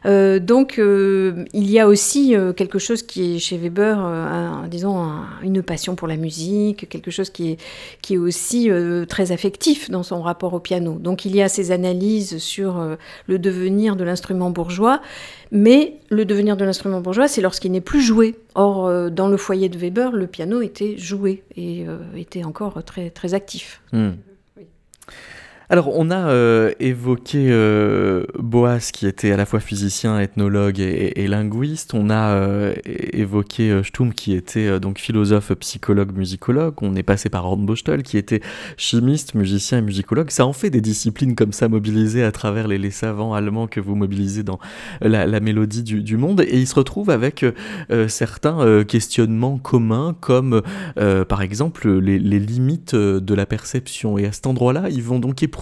[0.05, 5.07] donc il y a aussi quelque chose qui est chez Weber, disons,
[5.41, 7.57] une passion pour la musique, quelque chose qui est,
[8.01, 8.69] qui est aussi
[9.07, 10.97] très affectif dans son rapport au piano.
[10.99, 15.01] Donc il y a ces analyses sur le devenir de l'instrument bourgeois,
[15.51, 18.35] mais le devenir de l'instrument bourgeois, c'est lorsqu'il n'est plus joué.
[18.55, 22.83] Or, euh, dans le foyer de Weber, le piano était joué et euh, était encore
[22.83, 23.81] très, très actif.
[23.91, 24.11] Hmm.
[25.71, 31.27] Alors, on a euh, évoqué euh, Boas, qui était à la fois physicien, ethnologue et,
[31.29, 31.93] linguiste.
[31.93, 36.73] On a euh, évoqué Stum, qui était donc philosophe, psychologue, musicologue.
[36.81, 38.41] On est passé par Hornbostel, qui était
[38.75, 40.29] chimiste, musicien et musicologue.
[40.29, 43.95] Ça en fait des disciplines comme ça mobilisées à travers les, savants allemands que vous
[43.95, 44.59] mobilisez dans
[44.99, 46.41] la, mélodie du, monde.
[46.41, 47.45] Et il se retrouve avec
[48.09, 50.63] certains questionnements communs, comme
[50.95, 54.17] par exemple les, les, limites de la perception.
[54.17, 55.60] Et à cet endroit-là, ils vont donc éprouver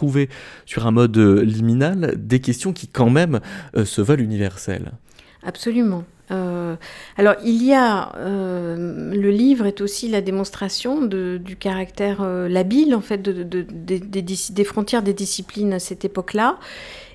[0.65, 3.39] sur un mode euh, liminal des questions qui quand même
[3.75, 4.91] euh, se veulent universelles.
[5.43, 6.03] Absolument.
[6.31, 6.75] Euh,
[7.17, 8.11] alors, il y a.
[8.17, 15.13] le livre est aussi la démonstration du caractère labile, en fait, de, des frontières des
[15.13, 16.59] disciplines à cette époque-là,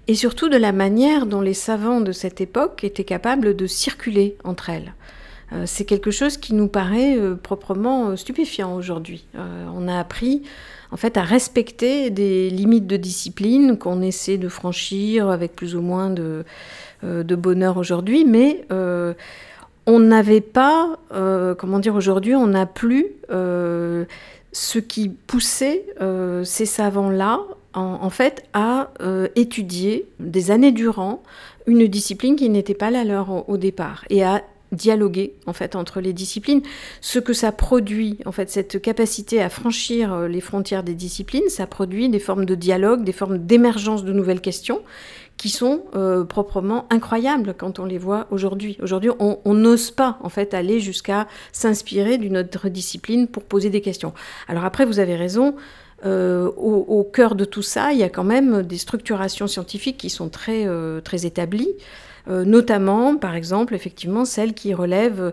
[0.09, 4.37] et surtout de la manière dont les savants de cette époque étaient capables de circuler
[4.43, 4.95] entre elles.
[5.67, 9.27] C'est quelque chose qui nous paraît proprement stupéfiant aujourd'hui.
[9.35, 10.43] on a appris
[10.95, 15.81] en fait, à respecter des limites de discipline qu'on essaie de franchir avec plus ou
[15.81, 16.45] moins de,
[17.03, 19.13] euh, bonheur aujourd'hui, mais euh,
[19.87, 25.85] on n'avait pas, euh, comment dire, aujourd'hui, on n'a plus ce qui poussait
[26.45, 27.41] ces savants-là,
[27.75, 28.91] en, fait, à
[29.35, 31.25] étudier des années durant
[31.67, 34.43] une discipline qui n'était pas la leur au départ, et à
[34.75, 36.63] dialoguer en fait entre les disciplines.
[37.01, 41.49] Ce que ça produit, en fait, cette capacité à franchir euh, les frontières des disciplines,
[41.49, 44.83] ça produit des formes de dialogue, des formes d'émergence de nouvelles questions
[45.37, 48.79] qui sont euh, proprement incroyables quand on les voit aujourd'hui.
[48.81, 53.81] Aujourd'hui, on n'ose pas en fait aller jusqu'à s'inspirer d'une autre discipline pour poser des
[53.81, 54.13] questions.
[54.47, 55.57] Alors après, vous avez raison.
[56.05, 60.11] Euh, au, cœur de tout ça, il y a quand même des structurations scientifiques qui
[60.11, 60.69] sont très,
[61.03, 61.71] très établies.
[62.29, 65.33] Euh, notamment, par exemple, effectivement, celle qui relève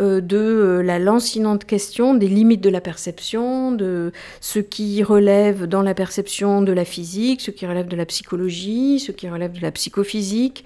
[0.00, 5.66] euh, de euh, la lancinante question des limites de la perception, de ce qui relève
[5.66, 9.52] dans la perception de la physique, ce qui relève de la psychologie, ce qui relève
[9.52, 10.64] de la psychophysique.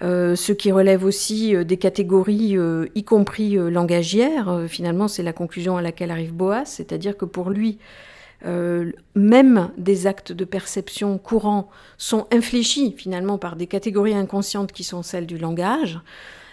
[0.00, 2.56] ce qui relève aussi des catégories,
[2.94, 4.64] y compris langagières.
[4.68, 7.78] finalement, c'est la conclusion à laquelle arrive Boas, c'est-à-dire que pour lui,
[8.44, 11.68] même des actes de perception courants
[11.98, 16.00] sont infléchis finalement par des catégories inconscientes qui sont celles du langage.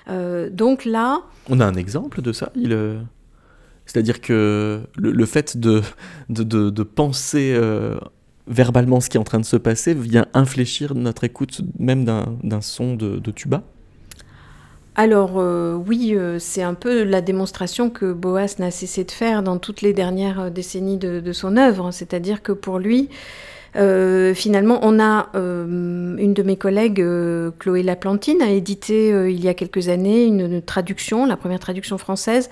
[0.07, 1.21] donc là...
[1.49, 2.77] On a un exemple de ça il,
[3.85, 7.59] C'est-à-dire que le, fait de, penser
[8.47, 12.61] verbalement ce qui est en train de se passer vient infléchir notre écoute même d'un
[12.61, 13.63] son de, tuba
[14.95, 19.41] alors euh, oui, euh, c'est un peu la démonstration que Boas n'a cessé de faire
[19.41, 23.09] dans toutes les dernières euh, décennies de, son œuvre, c'est-à-dire que pour lui,
[24.35, 27.03] finalement, on a une de mes collègues,
[27.59, 32.49] Chloé Laplantine, a édité il y a quelques années une, traduction, la première traduction française,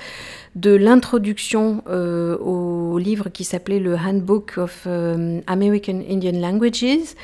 [0.56, 4.88] de l'introduction au livre qui s'appelait le Handbook of
[5.48, 7.16] American Indian Languages.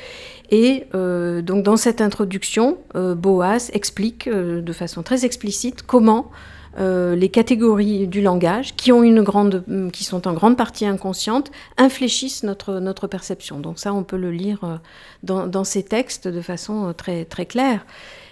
[0.50, 6.30] Et euh, donc dans cette introduction, euh, Boas explique euh, de façon très explicite comment
[6.76, 12.42] les catégories du langage, qui, ont une grande, qui sont en grande partie inconscientes, infléchissent
[12.42, 13.58] notre, notre perception.
[13.60, 14.80] Donc ça, on peut le lire
[15.22, 17.84] dans, dans ces textes de façon très, très claire.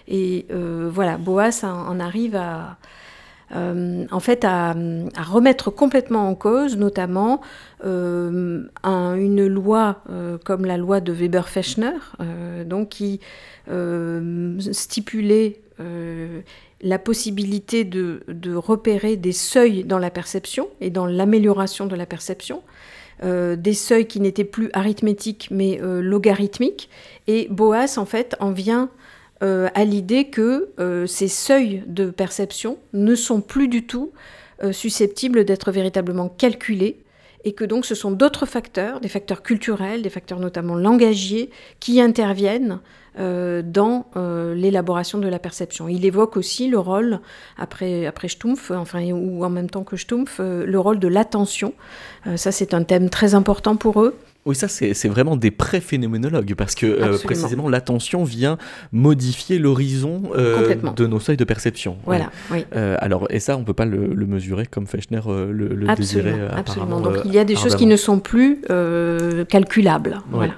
[0.06, 2.78] Et voilà, Boas en arrive à,
[3.54, 4.74] euh, en fait à,
[5.16, 7.40] remettre complètement en cause, notamment
[7.84, 11.92] euh, une loi euh, comme la loi de Weber-Fechner,
[12.64, 13.20] donc qui
[14.72, 15.60] stipulait
[16.86, 18.20] la possibilité de,
[18.54, 22.62] repérer des seuils dans la perception et dans l'amélioration de la perception.
[23.22, 26.88] des seuils qui n'étaient plus arithmétiques mais logarithmiques.
[27.26, 28.90] Et Boas, en fait, en vient
[29.42, 34.12] euh, à l'idée que euh, ces seuils de perception ne sont plus du tout
[34.62, 36.96] euh, susceptibles d'être véritablement calculés
[37.44, 42.00] et que donc ce sont d'autres facteurs, des facteurs culturels, des facteurs notamment langagiers, qui
[42.00, 45.88] interviennent euh, dans euh, l'élaboration de la perception.
[45.88, 47.20] Il évoque aussi le rôle,
[47.56, 51.72] après, après Stumpf, enfin, ou en même temps que Stumpf, euh, le rôle de l'attention.
[52.36, 54.16] ça, c'est un thème très important pour eux.
[54.44, 58.58] Oui, ça, c'est vraiment des pré-phénoménologues, parce que précisément, l'attention vient
[58.92, 60.22] modifier l'horizon
[60.96, 61.96] de nos seuils de perception.
[62.04, 62.64] Voilà, oui.
[62.98, 66.48] alors, et ça, on ne peut pas le, mesurer comme Fechner le, le désirait.
[66.52, 67.00] Absolument.
[67.00, 68.60] Donc, il y a des choses qui ne sont plus
[69.48, 70.20] calculables.
[70.30, 70.54] Voilà.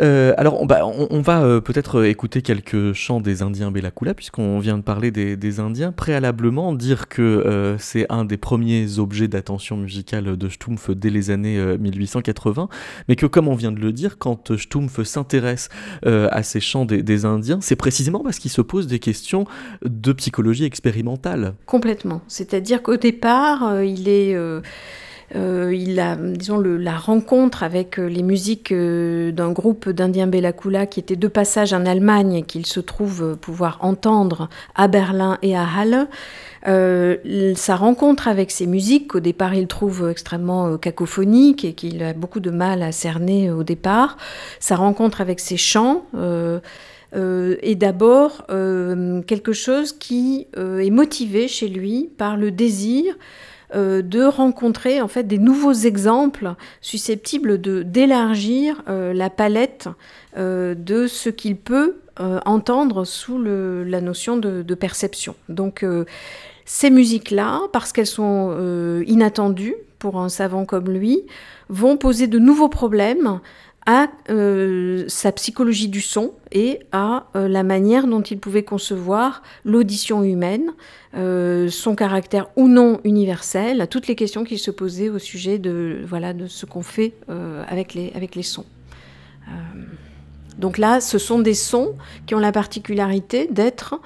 [0.00, 0.80] Euh, alors, on, bah,
[1.10, 5.60] va euh, peut-être euh, écouter quelques chants des Indiens Bellakula, puisqu'on vient de parler des,
[5.60, 5.92] Indiens.
[5.92, 11.58] Préalablement, dire que c'est un des premiers objets d'attention musicale de Stumpf dès les années
[11.78, 12.68] 1880,
[13.08, 15.68] mais que, comme on vient de le dire, quand Stumpf s'intéresse
[16.04, 19.46] à ces chants des, Indiens, c'est précisément parce qu'il se pose des questions
[19.82, 21.54] de psychologie expérimentale.
[21.66, 22.20] Complètement.
[22.28, 24.36] C'est-à-dire qu'au départ, il est
[25.34, 31.00] il a, disons, la rencontre avec euh, les musiques euh, d'un groupe d'Indiens Bellakula qui
[31.00, 35.64] était de passage en Allemagne et qu'il se trouve pouvoir entendre à Berlin et à
[35.64, 36.08] Halle.
[37.56, 42.40] sa rencontre avec ces musiques, qu'au départ il trouve extrêmement cacophoniques et qu'il a beaucoup
[42.40, 44.16] de mal à cerner au départ,
[44.60, 46.04] sa rencontre avec ces chants
[47.12, 53.14] est d'abord quelque chose qui est motivé chez lui par le désir
[53.74, 59.88] euh, de rencontrer en fait des nouveaux exemples susceptibles de d'élargir euh, la palette
[60.38, 61.96] euh, de ce qu'il peut
[62.46, 65.36] entendre sous la notion de, de perception.
[65.48, 65.86] Donc
[66.64, 71.22] ces musiques-là, parce qu'elles sont inattendues pour un savant comme lui,
[71.68, 73.38] vont poser de nouveaux problèmes
[73.88, 79.42] à euh, sa psychologie du son et à euh, la manière dont il pouvait concevoir
[79.64, 80.74] l'audition humaine,
[81.16, 85.58] euh, son caractère ou non universel, à toutes les questions qu'il se posait au sujet
[85.58, 87.14] de, voilà, de ce qu'on fait
[87.66, 88.66] avec, les, avec les sons.
[90.58, 91.94] donc là, ce sont des sons
[92.26, 93.98] qui ont la particularité d'être,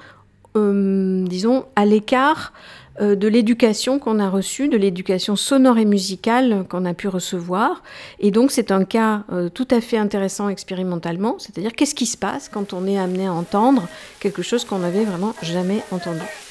[0.55, 2.53] disons, à l'écart
[2.99, 7.81] de l'éducation qu'on a reçue, de l'éducation sonore et musicale qu'on a pu recevoir.
[8.19, 12.17] Et donc c'est un cas euh, tout à fait intéressant expérimentalement, c'est-à-dire qu'est-ce qui se
[12.17, 13.87] passe quand on est amené à entendre
[14.19, 16.42] quelque chose qu'on n'avait vraiment jamais entendu?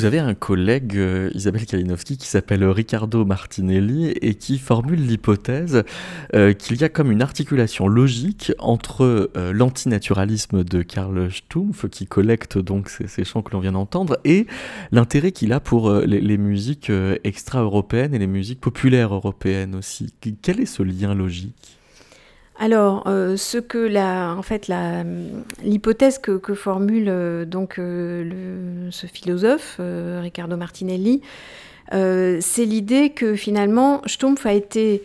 [0.00, 5.84] Vous avez un collègue, euh, Isabelle Kalinowski, qui s'appelle Riccardo Martinelli et qui formule l'hypothèse
[6.32, 12.06] euh, qu'il y a comme une articulation logique entre euh, l'antinaturalisme de Karl Stumpf, qui
[12.06, 14.46] collecte donc ces, chants que l'on vient d'entendre, et
[14.90, 16.90] l'intérêt qu'il a pour les, les, musiques
[17.22, 20.14] extra-européennes et les musiques populaires européennes aussi.
[20.40, 21.79] Quel est ce lien logique?
[22.62, 24.70] Alors, euh, ce que la, en fait,
[25.64, 31.22] l'hypothèse que, formule euh, donc euh, ce philosophe Riccardo Martinelli,
[31.90, 35.02] c'est l'idée que finalement Stumpf a été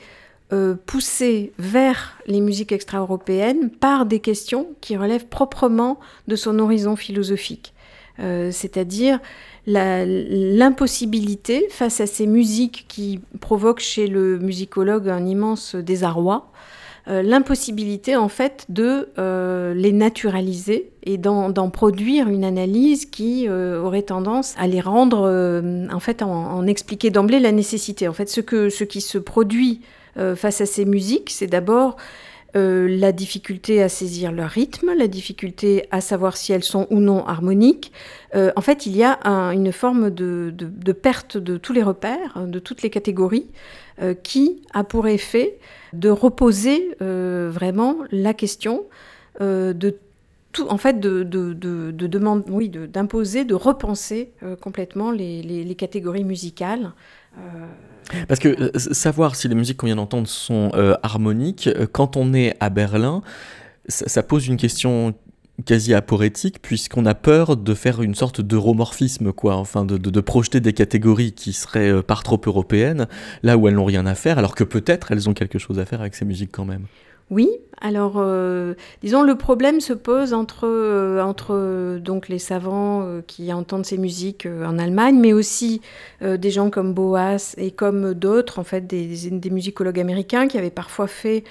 [0.86, 7.74] poussé vers les musiques extra-européennes par des questions qui relèvent proprement de son horizon philosophique,
[8.20, 9.20] c'est-à-dire
[9.66, 16.52] l'impossibilité face à ces musiques qui provoquent chez le musicologue un immense désarroi
[17.08, 23.80] euh, l'impossibilité en fait de euh, les naturaliser et d'en produire une analyse qui euh,
[23.80, 25.30] aurait tendance à les rendre,
[25.92, 28.08] en fait, en, expliquer d'emblée la nécessité.
[28.08, 29.82] En fait, ce, que, ce qui se produit
[30.36, 31.98] face à ces musiques, c'est d'abord
[32.56, 37.26] la difficulté à saisir leur rythme, la difficulté à savoir si elles sont ou non
[37.26, 37.92] harmoniques.
[38.34, 39.20] en fait, il y a
[39.52, 40.54] une forme de,
[40.94, 43.48] perte de tous les repères, de toutes les catégories,
[44.24, 45.58] qui a pour effet
[45.94, 48.86] de reposer euh, vraiment la question
[49.42, 49.74] euh,
[50.70, 51.24] en fait, de,
[52.86, 56.94] d'imposer, de, repenser euh, complètement les, catégories musicales.
[58.28, 60.72] Parce que savoir si les musiques qu'on vient d'entendre sont
[61.02, 63.24] harmoniques, quand on est à Berlin,
[63.88, 65.14] ça, pose une question
[65.66, 70.60] quasi aporétique puisqu'on a peur de faire une sorte d'euromorphisme quoi enfin de, de, projeter
[70.60, 73.08] des catégories qui seraient euh, par trop européennes
[73.42, 75.86] là où elles n'ont rien à faire alors que peut-être elles ont quelque chose à
[75.86, 76.88] faire avec ces musiques quand même
[77.32, 77.50] oui,
[77.82, 83.86] alors euh, disons le problème se pose entre, euh, entre donc les savants qui entendent
[83.86, 85.82] ces musiques en Allemagne, mais aussi
[86.22, 91.08] des gens comme Boas et comme d'autres en fait des, musicologues américains qui avaient parfois
[91.08, 91.44] fait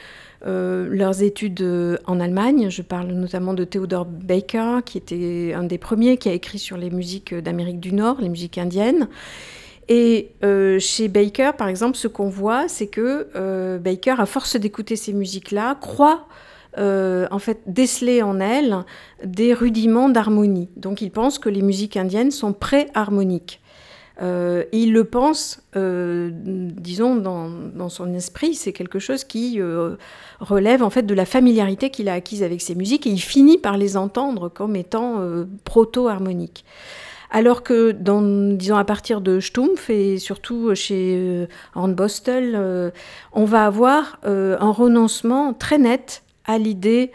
[0.47, 2.69] euh, leurs études euh, en Allemagne.
[2.69, 6.77] Je parle notamment de Theodore Baker, qui était un des premiers qui a écrit sur
[6.77, 9.09] les musiques d'Amérique du Nord, les musiques indiennes.
[9.89, 14.97] Et euh, chez Baker, par exemple, ce qu'on voit, c'est que Baker, à force d'écouter
[14.97, 16.27] ces musiques-là, croit
[16.77, 18.79] en fait déceler en elles
[19.25, 20.69] des rudiments d'harmonie.
[20.77, 23.61] Donc il pense que les musiques indiennes sont pré-harmoniques.
[24.23, 29.97] Euh, il le pense, euh, disons, dans, son esprit, c'est quelque chose qui euh,
[30.41, 33.59] relève en fait de la familiarité qu'il a acquise avec ses musiques et il finit
[33.59, 35.21] par les entendre comme étant
[35.65, 36.65] proto-harmoniques.
[37.37, 42.93] Alors que, dans, disons, à partir de Stumpf et surtout chez Hornbostel,
[43.33, 47.11] on va avoir un renoncement très net à l'idée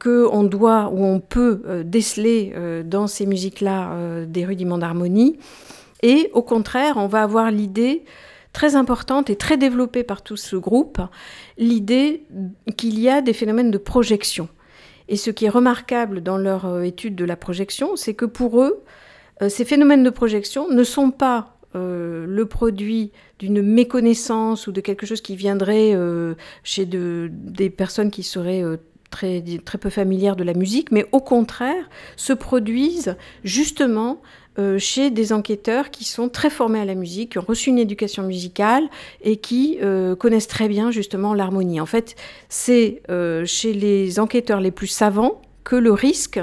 [0.00, 2.52] qu'on doit ou on peut déceler
[2.84, 5.38] dans ces musiques-là des rudiments d'harmonie
[6.02, 8.04] et au contraire, on va avoir l'idée
[8.52, 11.00] très importante et très développée par tout ce groupe,
[11.56, 12.24] l'idée
[12.76, 14.48] qu'il y a des phénomènes de projection.
[15.08, 18.62] Et ce qui est remarquable dans leur euh, étude de la projection, c'est que pour
[18.62, 19.01] eux, euh,
[19.48, 25.06] ces phénomènes de projection ne sont pas euh, le produit d'une méconnaissance ou de quelque
[25.06, 25.96] chose qui viendrait
[26.62, 28.62] chez des personnes qui seraient
[29.12, 34.20] très, peu familières de la musique, mais au contraire se produisent justement
[34.58, 37.78] euh, chez des enquêteurs qui sont très formés à la musique, qui ont reçu une
[37.78, 38.84] éducation musicale
[39.22, 41.80] et qui euh, connaissent très bien justement l'harmonie.
[41.80, 42.16] En fait,
[42.48, 46.40] c'est euh, chez les enquêteurs les plus savants que le risque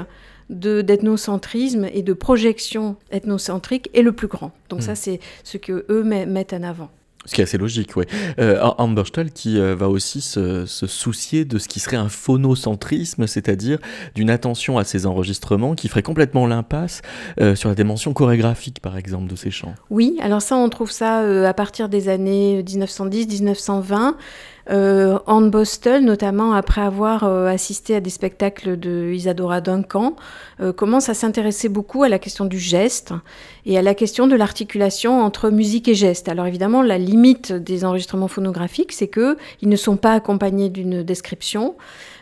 [0.50, 4.52] d'ethnocentrisme et de projection ethnocentrique est le plus grand.
[4.68, 4.96] Donc ça, hmm.
[4.96, 6.90] c'est ce que eux mettent en avant.
[7.26, 8.06] Ce qui est assez logique, oui.
[8.38, 8.58] Euh,
[9.34, 13.78] qui euh, va aussi se, soucier de ce qui serait un phonocentrisme, c'est-à-dire
[14.14, 17.02] d'une attention à ces enregistrements qui ferait complètement l'impasse
[17.40, 19.74] euh, sur la dimension chorégraphique, par exemple, de ces chants.
[19.90, 24.14] Oui, alors ça, on trouve ça euh, à partir des années 1910-1920.
[24.70, 25.18] Euh,
[25.50, 30.14] Bostel, notamment après avoir euh, assisté à des spectacles de Isadora Duncan,
[30.60, 33.12] euh, commence à s'intéresser beaucoup à la question du geste
[33.66, 36.28] et à la question de l'articulation entre musique et geste.
[36.28, 41.02] Alors évidemment, la limite des enregistrements phonographiques, c'est que ils ne sont pas accompagnés d'une
[41.02, 41.74] description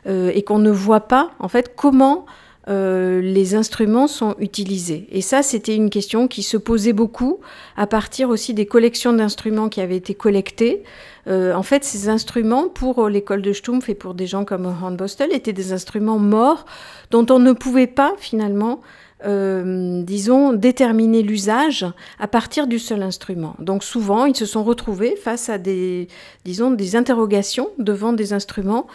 [0.07, 2.25] et qu'on ne voit pas en fait comment
[2.69, 5.07] euh, les instruments sont utilisés.
[5.11, 7.41] Et ça, c'était une question qui se posait beaucoup
[7.77, 10.83] à partir aussi des collections d'instruments qui avaient été collectées.
[11.27, 15.33] Euh, en fait, ces instruments, pour l'école de Stumpf et pour des gens comme Hornbostel,
[15.33, 16.67] étaient des instruments morts
[17.11, 18.81] dont on ne pouvait pas finalement
[19.27, 21.85] euh, disons, déterminer l'usage
[22.21, 23.57] à partir du seul instrument.
[23.59, 26.07] Donc souvent, ils se sont retrouvés face à des,
[26.45, 28.87] disons, des interrogations devant des instruments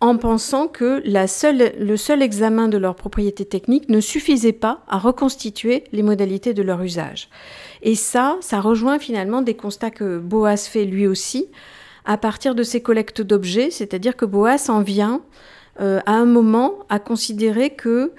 [0.00, 5.84] en pensant que le seul examen de leurs propriétés techniques ne suffisait pas à reconstituer
[5.92, 7.28] les modalités de leur usage.
[7.82, 11.48] Et ça, ça rejoint finalement des constats que Boas fait lui aussi
[12.06, 15.20] à partir de ses collectes d'objets, c'est-à-dire que Boas en vient
[15.80, 18.12] euh, à un moment à considérer que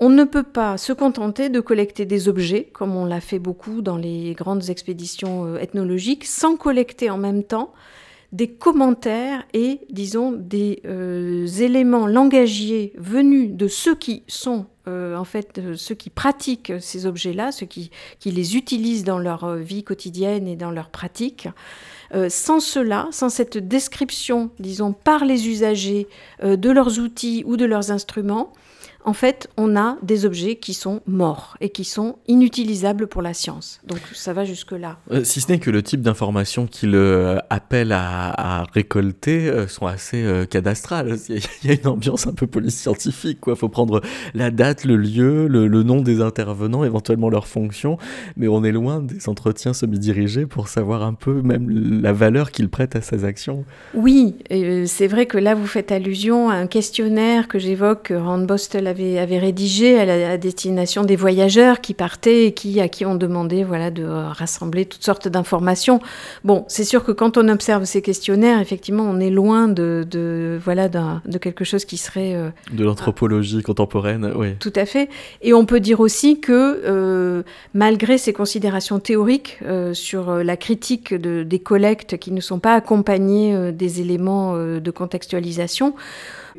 [0.00, 3.82] on ne peut pas se contenter de collecter des objets, comme on l'a fait beaucoup
[3.82, 7.72] dans les grandes expéditions euh, ethnologiques, sans collecter en même temps
[8.32, 15.24] des commentaires et, disons, des euh, éléments langagiers venus de ceux qui sont, euh, en
[15.24, 20.46] fait, ceux qui pratiquent ces objets-là, ceux qui, qui, les utilisent dans leur vie quotidienne
[20.46, 21.48] et dans leur pratique.
[22.28, 26.06] sans cela, sans cette description, disons, par les usagers
[26.42, 28.52] de leurs outils ou de leurs instruments,
[29.04, 33.32] en fait, on a des objets qui sont morts et qui sont inutilisables pour la
[33.32, 33.80] science.
[33.86, 34.98] Donc ça va jusque-là.
[35.12, 39.86] Euh, si ce n'est que le type d'informations qu'il euh, appelle à, récolter euh, sont
[39.86, 41.16] assez cadastrales.
[41.28, 43.38] Il y a une ambiance un peu police scientifique.
[43.46, 44.00] Il faut prendre
[44.34, 47.98] la date, le lieu, le, nom des intervenants, éventuellement leur fonction.
[48.36, 51.68] Mais on est loin des entretiens semi-dirigés pour savoir un peu même
[52.02, 53.64] la valeur qu'ils prêtent à ces actions.
[53.94, 54.34] Oui,
[54.86, 59.18] c'est vrai que là, vous faites allusion à un questionnaire que j'évoque, Rand Bostel avait,
[59.18, 63.64] avait rédigé à la destination des voyageurs qui partaient et qui, à qui on demandait
[63.64, 66.00] voilà, de rassembler toutes sortes d'informations.
[66.44, 70.58] Bon, c'est sûr que quand on observe ces questionnaires, effectivement, on est loin de, de
[70.62, 72.34] voilà, de quelque chose qui serait...
[72.34, 74.54] Euh, de l'anthropologie contemporaine, oui.
[74.58, 75.08] Tout à fait.
[75.42, 77.42] Et on peut dire aussi que euh,
[77.74, 82.74] malgré ces considérations théoriques euh, sur la critique de, des collectes qui ne sont pas
[82.74, 85.94] accompagnées des éléments de contextualisation,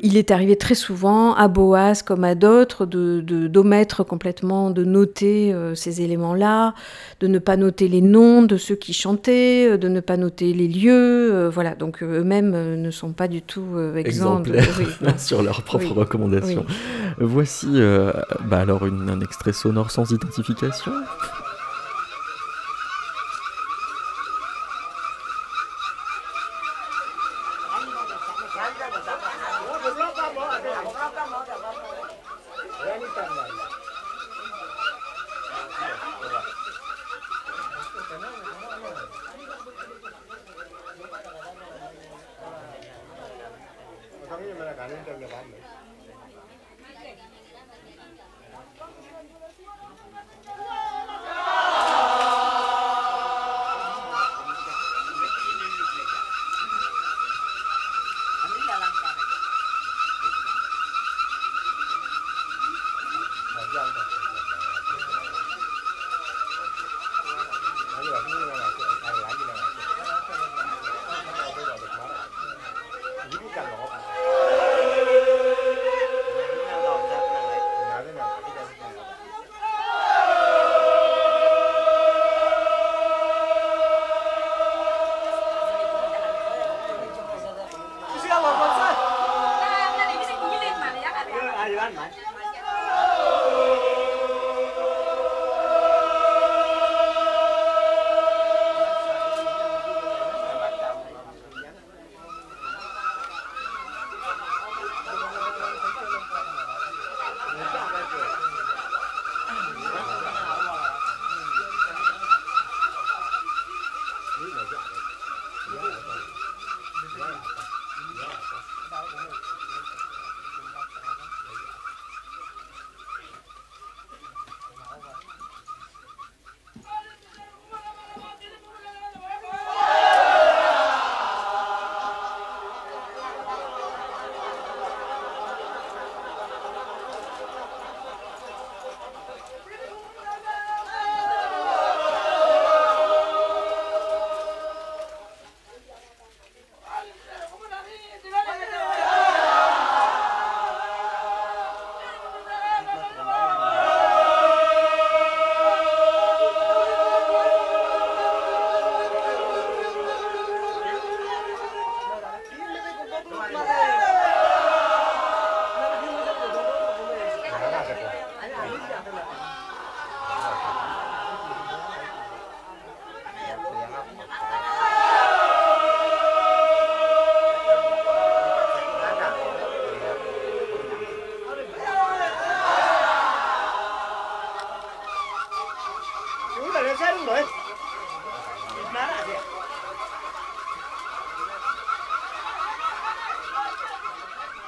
[0.02, 5.52] il est arrivé très souvent à Boas comme à d'autres de, d'omettre complètement de noter
[5.52, 6.74] euh, ces éléments-là,
[7.20, 10.52] de ne pas noter les noms de ceux qui chantaient, euh, de ne pas noter
[10.52, 11.32] les lieux.
[11.32, 14.52] Euh, voilà, donc eux-mêmes ne sont pas du tout exemples
[15.18, 16.64] sur leurs propres recommandations.
[17.18, 17.68] Voici
[18.48, 20.92] bah alors un extrait sonore sans identification.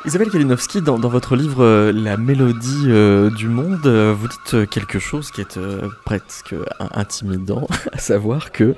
[0.04, 4.98] Isabelle Kalinowski, dans, votre livre euh, La mélodie euh, du monde, euh, vous dites quelque
[4.98, 5.60] chose qui est
[6.04, 8.74] presque intimidant, à savoir que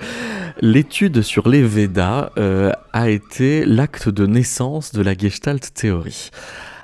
[0.60, 2.30] l'étude sur les Védas
[2.92, 6.30] a été l'acte de naissance de la Gestalt théorie.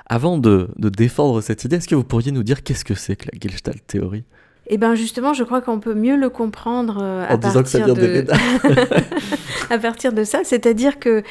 [0.07, 3.27] Avant de, défendre cette idée, est-ce que vous pourriez nous dire qu'est-ce que c'est que
[3.31, 4.25] la Gestalt théorie?
[4.73, 8.25] Eh bien justement, je crois qu'on peut mieux le comprendre à partir de...
[9.71, 11.23] à partir de ça, c'est-à-dire que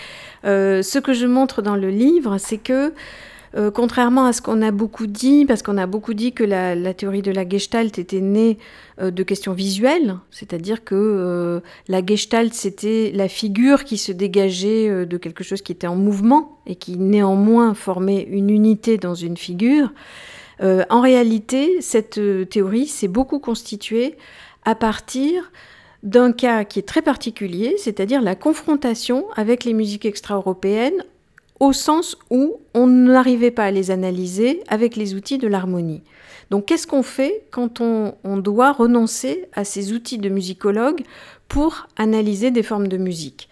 [0.45, 2.93] euh, ce que je montre dans le livre, c'est que
[3.55, 6.93] euh, contrairement à ce qu'on a beaucoup dit, parce qu'on a beaucoup dit que la,
[6.93, 8.59] théorie de la Gestalt était née
[9.01, 15.17] euh, de questions visuelles, c'est-à-dire que la Gestalt, c'était la figure qui se dégageait de
[15.17, 19.91] quelque chose qui était en mouvement et qui néanmoins formait une unité dans une figure.
[20.61, 24.17] En réalité, cette théorie s'est beaucoup constituée
[24.65, 25.51] à partir
[26.03, 31.03] d'un cas qui est très particulier, c'est-à-dire la confrontation avec les musiques extra-européennes
[31.59, 36.03] au sens où on n'arrivait pas à les analyser avec les outils de l'harmonie.
[36.51, 41.01] Donc qu'est-ce qu'on fait quand on, doit renoncer à ces outils de musicologue
[41.47, 43.49] pour analyser des formes de musique?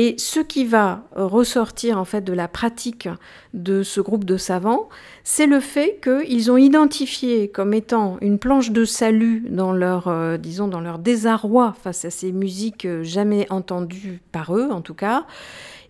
[0.00, 3.08] Et ce qui va ressortir en fait de la pratique
[3.52, 4.88] de ce groupe de savants,
[5.24, 10.36] c'est le fait qu'ils ont identifié comme étant une planche de salut dans leur, euh,
[10.36, 14.94] disons, dans leur désarroi face à ces musiques euh, jamais entendues par eux en tout
[14.94, 15.26] cas,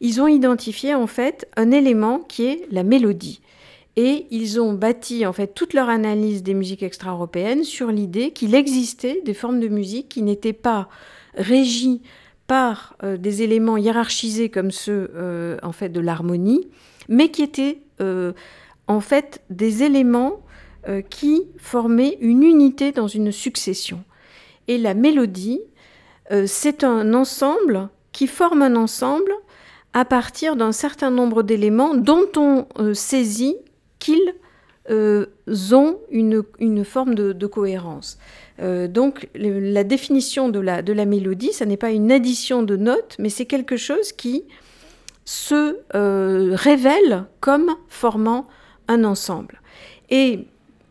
[0.01, 3.43] ils ont identifié en fait un élément qui est la mélodie.
[3.97, 8.55] Et ils ont bâti en fait toute leur analyse des musiques extra-européennes sur l'idée qu'il
[8.55, 10.89] existait des formes de musique qui n'étaient pas
[11.35, 12.01] régies
[12.49, 16.67] par euh, des éléments hiérarchisés comme ceux euh, en fait de l'harmonie,
[17.09, 18.33] mais qui étaient euh,
[18.89, 20.41] en fait des éléments
[21.11, 24.05] qui formaient une unité dans une succession.
[24.69, 25.61] Et la mélodie,
[26.47, 29.31] c'est un ensemble qui forme un ensemble
[29.93, 33.57] à partir d'un certain nombre d'éléments dont on saisit
[33.99, 34.33] qu'ils
[34.89, 38.19] ont une forme de, cohérence.
[38.61, 43.29] Euh, donc la définition de la, mélodie, ça n'est pas une addition de notes, mais
[43.29, 44.45] c'est quelque chose qui
[45.25, 48.49] se euh, révèle comme formant
[48.89, 49.61] un ensemble.
[50.11, 50.47] Et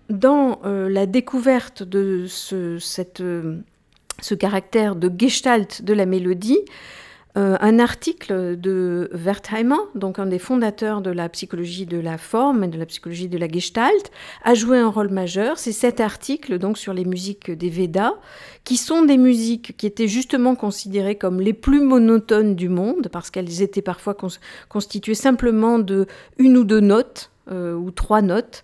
[0.10, 6.60] dans la découverte de ce, ce caractère de gestalt de la mélodie,
[7.38, 12.64] euh, un article de Wertheimer, donc un des fondateurs de la psychologie de la forme
[12.64, 14.12] et de la psychologie de la gestalt,
[14.44, 15.60] a joué un rôle majeur.
[15.60, 18.16] C'est cet article donc sur les musiques des Védas,
[18.64, 23.30] qui sont des musiques qui étaient justement considérées comme les plus monotones du monde, parce
[23.30, 24.18] qu'elles étaient parfois
[24.68, 26.08] constituées simplement de
[26.40, 28.64] une ou deux notes euh, ou trois notes.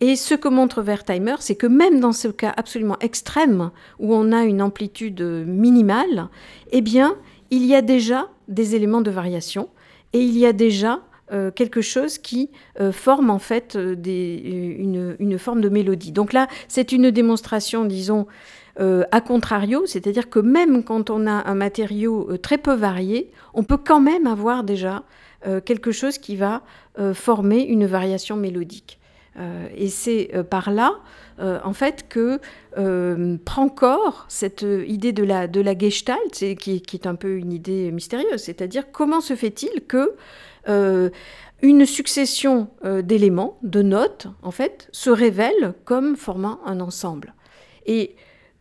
[0.00, 4.32] Et ce que montre Wertheimer, c'est que même dans ce cas absolument extrême, où on
[4.32, 6.28] a une amplitude minimale,
[6.72, 7.16] eh bien,
[7.50, 9.68] il y a déjà des éléments de variation
[10.12, 11.00] et il y a déjà
[11.32, 13.96] euh, quelque chose qui euh, forme en fait euh,
[15.18, 16.12] une, forme de mélodie.
[16.12, 18.26] Donc là, c'est une démonstration, disons,
[18.76, 23.76] à contrario, c'est-à-dire que même quand on a un matériau très peu varié, on peut
[23.76, 25.04] quand même avoir déjà
[25.64, 26.62] quelque chose qui va
[27.12, 28.98] former une variation mélodique.
[29.76, 31.00] Et c'est par là
[31.40, 32.40] euh, en fait, que
[32.78, 37.52] euh, prend corps cette idée de la, de la gestalt, qui, est un peu une
[37.52, 40.14] idée mystérieuse, c'est-à-dire comment se fait-il que
[40.68, 41.10] euh,
[41.62, 42.68] une succession
[43.02, 47.32] d'éléments, de notes, en fait, se révèle comme formant un ensemble.
[47.86, 48.16] Et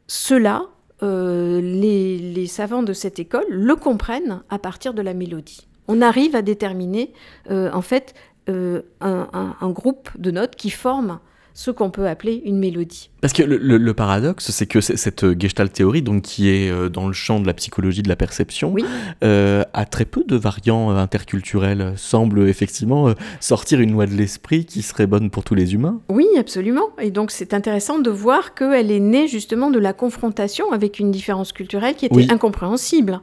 [0.08, 0.68] cela,
[1.02, 5.68] les, savants de cette école le comprennent à partir de la mélodie.
[5.90, 7.12] On arrive à déterminer,
[7.50, 8.14] en fait,
[8.48, 9.28] un,
[9.62, 11.20] un, groupe de notes qui forment
[11.54, 13.10] ce qu'on peut appeler une mélodie.
[13.22, 17.14] Parce que le, paradoxe, c'est que cette Gestalt théorie, donc qui est euh, dans le
[17.14, 18.76] champ de la psychologie de la perception,
[19.24, 24.66] euh, a très peu de variants euh, interculturels, semble effectivement sortir une loi de l'esprit
[24.66, 26.02] qui serait bonne pour tous les humains.
[26.10, 26.90] Oui, absolument.
[27.00, 31.12] Et donc c'est intéressant de voir qu'elle est née justement de la confrontation avec une
[31.12, 33.22] différence culturelle qui était incompréhensible.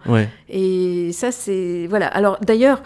[0.49, 2.07] Et ça, c'est voilà.
[2.07, 2.83] Alors d'ailleurs.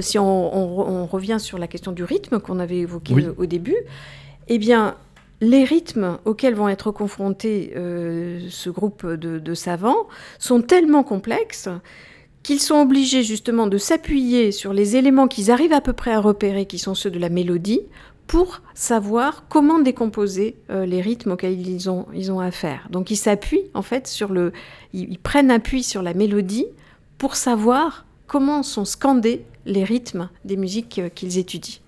[0.00, 3.76] Si on, revient sur la question du rythme qu'on avait évoqué au début,
[4.48, 4.96] eh bien,
[5.40, 10.06] les rythmes auxquels vont être confrontés euh, ce groupe de, savants
[10.38, 11.68] sont tellement complexes
[12.42, 16.20] qu'ils sont obligés justement de s'appuyer sur les éléments qu'ils arrivent à peu près à
[16.20, 17.80] repérer, qui sont ceux de la mélodie,
[18.26, 22.88] pour savoir comment décomposer euh, les rythmes auxquels ils ont, ils ont affaire.
[22.90, 24.52] Donc ils s'appuient en fait sur le...
[24.92, 26.66] Ils, prennent appui sur la mélodie
[27.18, 31.80] pour savoir comment sont scandés les rythmes des musiques qu'ils étudient.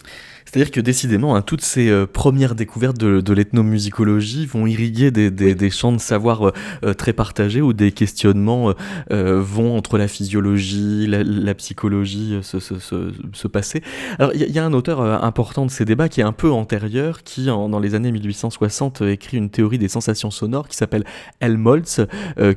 [0.46, 5.92] C'est-à-dire que décidément, hein, toutes ces euh, premières découvertes de, l'ethnomusicologie vont irriguer des, champs
[5.92, 6.52] de savoir euh,
[6.84, 8.72] euh, très partagés où des questionnements
[9.10, 13.82] vont entre la physiologie, la, psychologie se, passer.
[14.18, 17.22] Alors il y, a un auteur important de ces débats qui est un peu antérieur,
[17.22, 21.04] qui dans les années 1860 écrit une théorie des sensations sonores qui s'appelle
[21.40, 22.00] Helmholtz,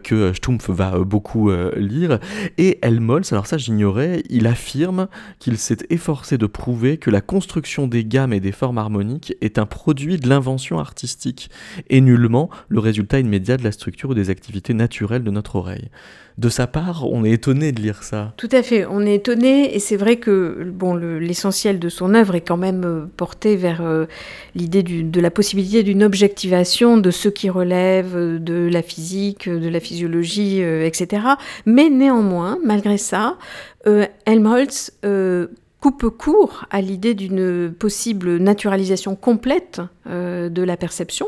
[0.03, 2.19] que Stumpf va beaucoup lire.
[2.57, 5.07] Et Helmholtz, alors ça j'ignorais, il affirme
[5.39, 9.57] qu'il s'est efforcé de prouver que la construction des gammes et des formes harmoniques est
[9.57, 11.49] un produit de l'invention artistique
[11.89, 15.89] et nullement le résultat immédiat de la structure ou des activités naturelles de notre oreille.
[16.39, 18.33] De sa part, on est étonné de lire ça.
[18.37, 22.33] Tout à fait, on est étonné et c'est vrai que bon, l'essentiel de son œuvre
[22.35, 24.05] est quand même euh, porté vers euh,
[24.55, 29.67] l'idée de la possibilité d'une objectivation de ce qui relève euh, de la physique, de
[29.67, 31.23] la physiologie, etc.
[31.65, 33.37] Mais néanmoins, malgré ça,
[34.25, 34.93] Helmholtz
[35.81, 41.27] coupe court à l'idée d'une possible naturalisation complète euh, de la perception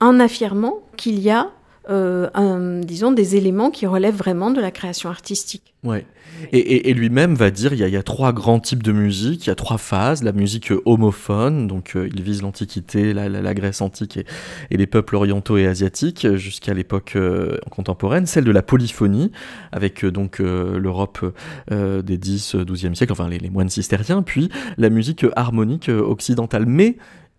[0.00, 1.50] en affirmant qu'il y a
[1.90, 5.71] euh, disons, des éléments qui relèvent vraiment de la création artistique.
[5.84, 6.06] Ouais.
[6.52, 9.56] Et, lui-même va dire il y, a, trois grands types de musique, il y a
[9.56, 10.22] trois phases.
[10.22, 15.56] La musique homophone, donc euh, il vise l'Antiquité, la, Grèce antique et, les peuples orientaux
[15.56, 18.26] et asiatiques jusqu'à l'époque euh, contemporaine.
[18.26, 19.32] Celle de la polyphonie,
[19.72, 21.24] avec donc l'Europe
[21.70, 26.66] des 10, 12e siècle, enfin les, moines cistériens, puis la musique harmonique occidentale.
[26.66, 26.96] Mais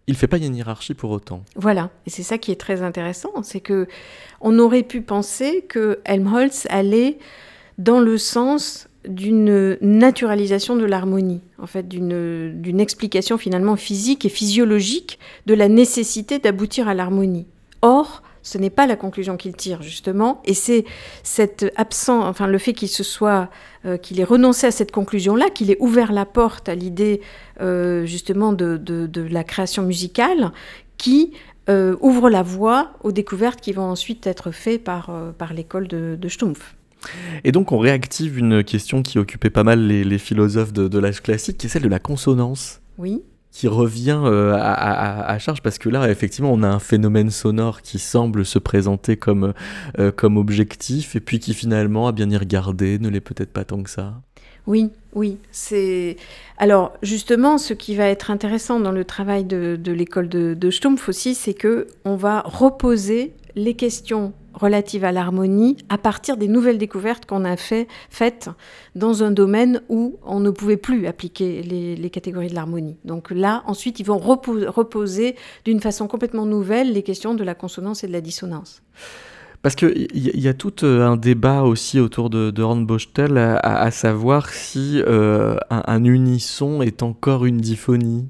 [0.07, 1.43] il fait pas une hiérarchie pour autant.
[1.55, 3.87] Voilà, et c'est ça qui est très intéressant, c'est que
[4.41, 7.17] on aurait pu penser que Helmholtz allait
[7.77, 15.19] dans le sens d'une naturalisation de l'harmonie, en fait d'une explication finalement physique et physiologique
[15.45, 17.47] de la nécessité d'aboutir à l'harmonie.
[17.81, 20.85] Or, ce n'est pas la conclusion qu'il tire justement, et c'est
[21.23, 23.49] cet absent, enfin le fait qu'il se soit,
[23.85, 27.21] euh, qu'il ait renoncé à cette conclusion-là, qu'il ait ouvert la porte à l'idée
[27.61, 30.51] euh, justement de, la création musicale,
[30.97, 31.33] qui
[31.69, 36.27] euh, ouvre la voie aux découvertes qui vont ensuite être faites par, par l'école de,
[36.27, 36.75] Stumpf.
[37.43, 41.21] Et donc on réactive une question qui occupait pas mal les, philosophes de, de l'âge
[41.21, 42.81] classique, qui est celle de la consonance.
[42.97, 43.23] Oui
[43.53, 47.99] qui revient euh, à, charge parce que là effectivement on a un phénomène sonore qui
[47.99, 49.53] semble se présenter comme,
[49.99, 53.63] euh, comme objectif et puis qui finalement à bien y regarder ne l'est peut-être pas
[53.63, 54.15] tant que ça.
[54.65, 56.17] Oui, oui, c'est
[56.57, 61.07] alors justement ce qui va être intéressant dans le travail de, l'école de, de Stumpf
[61.07, 66.77] aussi, c'est que on va reposer les questions relatives à l'harmonie à partir des nouvelles
[66.77, 68.49] découvertes qu'on a fait, faites
[68.95, 72.97] dans un domaine où on ne pouvait plus appliquer les, catégories de l'harmonie.
[73.05, 75.35] Donc là, ensuite, ils vont reposer
[75.65, 78.83] d'une façon complètement nouvelle les questions de la consonance et de la dissonance.
[79.63, 83.91] Parce qu'il y, y, a tout euh, un débat aussi autour de, de Hornbostel à,
[83.91, 88.27] savoir si euh, un, unisson est encore une diphonie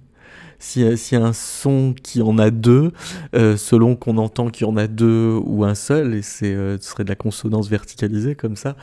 [0.64, 2.94] si, si un son qui en a deux,
[3.36, 6.78] euh, selon qu'on entend qu'il y en a deux ou un seul, et c'est, euh,
[6.80, 8.76] ce serait de la consonance verticalisée comme ça,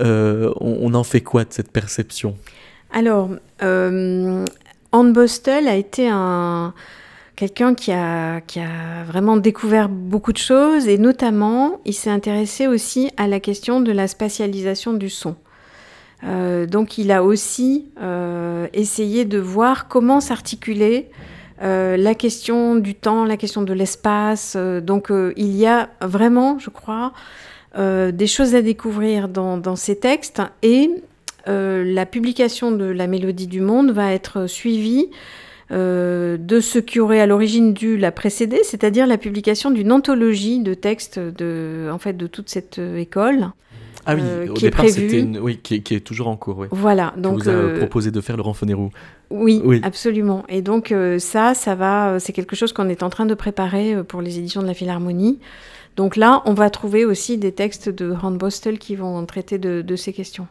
[0.00, 2.36] euh, on, en fait quoi de cette perception?
[2.92, 3.30] Alors,
[3.62, 4.44] euh,
[4.92, 6.74] Bostel a été un
[7.36, 12.66] quelqu'un qui a, qui a vraiment découvert beaucoup de choses et notamment il s'est intéressé
[12.66, 15.36] aussi à la question de la spatialisation du son.
[16.24, 21.10] Euh, donc il a aussi euh, essayé de voir comment s'articuler
[21.62, 24.56] euh, la question du temps, la question de l'espace.
[24.56, 27.12] donc il y a vraiment, je crois,
[27.76, 30.90] des choses à découvrir dans, ces textes et
[31.46, 35.06] la publication de La Mélodie du Monde va être suivie
[35.70, 40.74] de ce qui aurait à l'origine dû la précéder, c'est-à-dire la publication d'une anthologie de
[40.74, 43.50] textes de, en fait, de toute cette école.
[44.10, 46.56] Ah oui, euh, au départ, c'était oui, qui est, toujours en cours.
[46.58, 46.68] Oui.
[46.70, 47.12] Voilà.
[47.18, 48.90] Donc, vous a euh, proposé de faire le Ranfonerou.
[49.28, 50.44] Oui, oui, absolument.
[50.48, 54.02] Et donc euh, ça, ça va, c'est quelque chose qu'on est en train de préparer
[54.04, 55.40] pour les éditions de la Philharmonie.
[55.96, 59.96] Donc là, on va trouver aussi des textes de Hans Bostel qui vont traiter de
[59.96, 60.46] ces questions.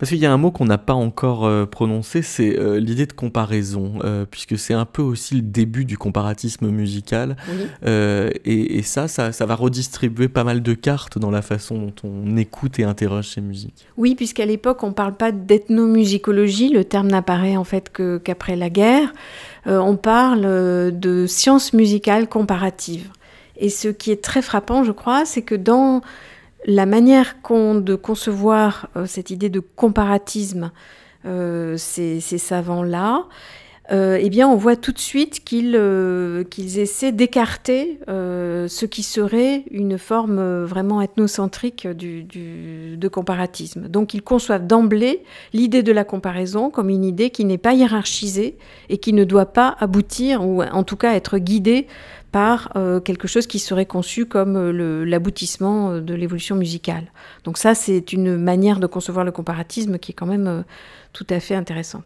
[0.00, 3.04] Parce qu'il y a un mot qu'on n'a pas encore euh, prononcé, c'est euh, l'idée
[3.04, 7.36] de comparaison, euh, puisque c'est un peu aussi le début du comparatisme musical.
[7.84, 12.38] Et, ça, ça, ça, va redistribuer pas mal de cartes dans la façon dont on
[12.38, 13.86] écoute et interroge ces musiques.
[13.98, 17.92] Oui, puisqu'à l'époque, on ne parle pas d'ethnomusicologie, le terme n'apparaît en fait
[18.24, 19.12] qu'après la guerre.
[19.66, 20.40] on parle
[20.98, 23.10] de sciences musicales comparatives.
[23.58, 26.00] Et ce qui est très frappant, je crois, c'est que dans
[26.66, 30.72] la manière qu'ont de concevoir euh, cette idée de comparatisme,
[31.26, 33.26] euh, ces, savants-là,
[33.92, 35.74] euh, eh bien, on voit tout de suite qu'ils
[36.78, 42.22] essaient d'écarter ce qui serait une forme vraiment ethnocentrique du,
[42.96, 43.88] de comparatisme.
[43.88, 48.58] Donc, ils conçoivent d'emblée l'idée de la comparaison comme une idée qui n'est pas hiérarchisée
[48.90, 51.88] et qui ne doit pas aboutir, ou en tout cas être guidée
[52.32, 57.10] par euh, quelque chose qui serait conçu comme euh, l'aboutissement de l'évolution musicale.
[57.44, 60.62] Donc ça, c'est une manière de concevoir le comparatisme qui est quand même euh,
[61.12, 62.04] tout à fait intéressante.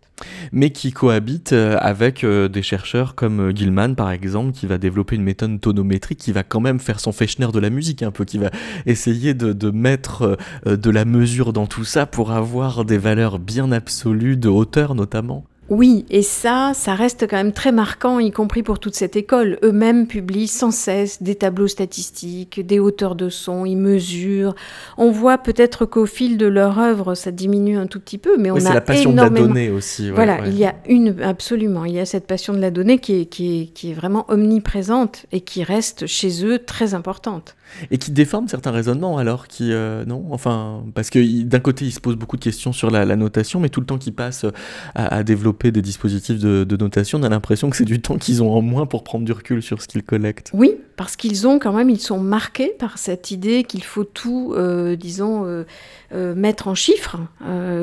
[0.53, 5.61] Mais qui cohabite avec des chercheurs comme Gilman, par exemple, qui va développer une méthode
[5.61, 8.49] tonométrique, qui va quand même faire son Fechner de la musique, un peu, qui va
[8.87, 13.73] essayer de, de mettre de la mesure dans tout ça pour avoir des valeurs bien
[13.73, 15.45] absolues, de hauteur notamment.
[15.71, 19.59] Oui, et ça, ça reste quand même très marquant, y compris pour toute cette école.
[19.63, 24.55] Eux-mêmes publient sans cesse des tableaux statistiques, des hauteurs de son, ils mesurent.
[24.99, 28.51] On voit peut-être qu'au fil de leur œuvre, ça diminue un tout petit peu, mais
[28.51, 30.11] on a la passion de la donnée aussi.
[30.11, 33.21] voilà, il y a une absolument, il y a cette passion de la donnée qui
[33.21, 37.57] est, qui est, qui est vraiment omniprésente et qui reste chez eux très importante
[37.91, 40.27] et qui déforme certains raisonnements alors qui euh, non?
[40.31, 43.69] Enfin parce que d'un côté il se pose beaucoup de questions sur la, notation mais
[43.69, 44.47] tout le temps qu'ils passent
[44.95, 48.43] à, développer des dispositifs de, de notation on a l'impression que c'est du temps qu'ils
[48.43, 51.59] ont en moins pour prendre du recul sur ce qu'ils collectent oui parce qu'ils ont
[51.59, 55.65] quand même, ils sont marqués par cette idée qu'il faut tout, euh, disons, euh,
[56.13, 57.19] euh, mettre en chiffres,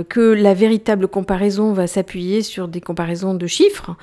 [0.09, 3.95] que la véritable comparaison va s'appuyer sur des comparaisons de chiffres.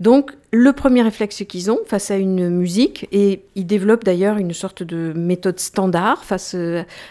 [0.00, 4.54] Donc, le premier réflexe qu'ils ont face à une musique, et ils développent d'ailleurs une
[4.54, 6.56] sorte de méthode standard face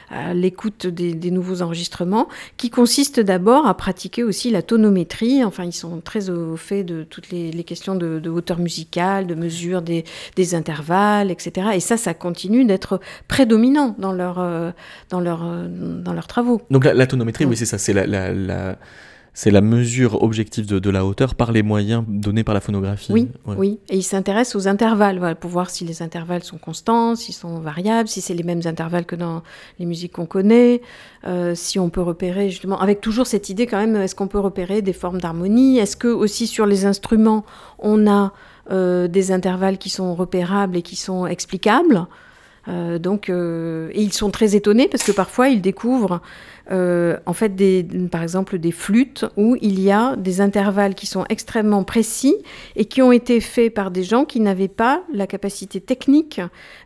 [0.10, 2.28] à l'écoute des, nouveaux enregistrements,
[2.58, 5.44] qui consiste d'abord à pratiquer aussi la tonométrie.
[5.44, 9.84] Enfin, ils sont très au fait de toutes les, questions de, hauteur musicale, de mesure
[9.84, 11.70] des, des intervalles, etc.
[11.76, 14.72] Et ça, ça continue d'être prédominant dans, leur, euh,
[15.12, 16.62] dans, leur, euh, dans leurs travaux.
[16.72, 18.78] Donc la, tonométrie, oui, c'est ça, c'est la, la,
[19.36, 23.12] c'est la mesure objective de, de, la hauteur par les moyens donnés par la phonographie.
[23.12, 23.80] Oui, oui.
[23.90, 27.60] Et ils s'intéressent aux intervalles, voilà, pour voir si les intervalles sont constants, s'ils sont
[27.60, 29.44] variables, si c'est les mêmes intervalles que dans
[29.78, 30.82] les musiques qu'on connaît,
[31.28, 34.40] euh, si on peut repérer justement, avec toujours cette idée quand même, est-ce qu'on peut
[34.40, 35.80] repérer des formes d'harmonie?
[35.80, 37.44] Est-ce que aussi sur les instruments,
[37.78, 38.32] on a
[38.72, 42.08] euh, des intervalles qui sont repérables et qui sont explicables?
[42.68, 46.22] Euh, donc, euh, et ils sont très étonnés parce que parfois ils découvrent,
[46.72, 51.24] en fait, des, par exemple, des flûtes où il y a des intervalles qui sont
[51.30, 52.36] extrêmement précis
[52.76, 56.42] et qui ont été faits par des gens qui n'avaient pas la capacité technique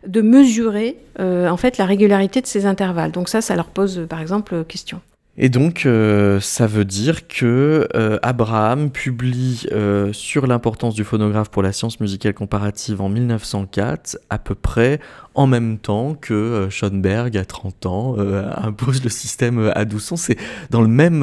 [0.06, 3.12] de mesurer, en fait, la régularité de ces intervalles.
[3.12, 5.00] Donc ça, ça leur pose, par exemple, question.
[5.42, 11.48] Et donc, euh, ça veut dire que euh, Abraham publie euh, sur l'importance du phonographe
[11.48, 15.00] pour la science musicale comparative en 1904, à peu près
[15.34, 18.16] en même temps que Schoenberg, à 30 ans,
[18.56, 20.16] impose le système à 12 ans.
[20.16, 20.36] C'est
[20.68, 21.22] dans le même,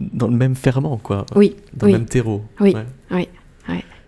[0.00, 1.24] dans le même ferment, quoi.
[1.34, 1.56] Oui.
[1.72, 2.44] Dans le même terreau.
[2.60, 2.76] Oui,
[3.10, 3.26] oui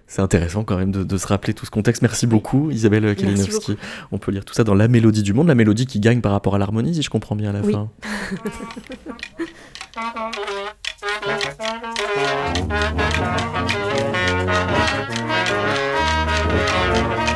[0.09, 2.03] c'est intéressant quand même de, se rappeler tout ce contexte.
[2.03, 3.77] Merci beaucoup, Isabelle Kalinowski.
[4.11, 6.33] On peut lire tout ça dans La Mélodie du Monde, la mélodie qui gagne par
[6.33, 7.91] rapport à l'harmonie, si je comprends bien à la fin.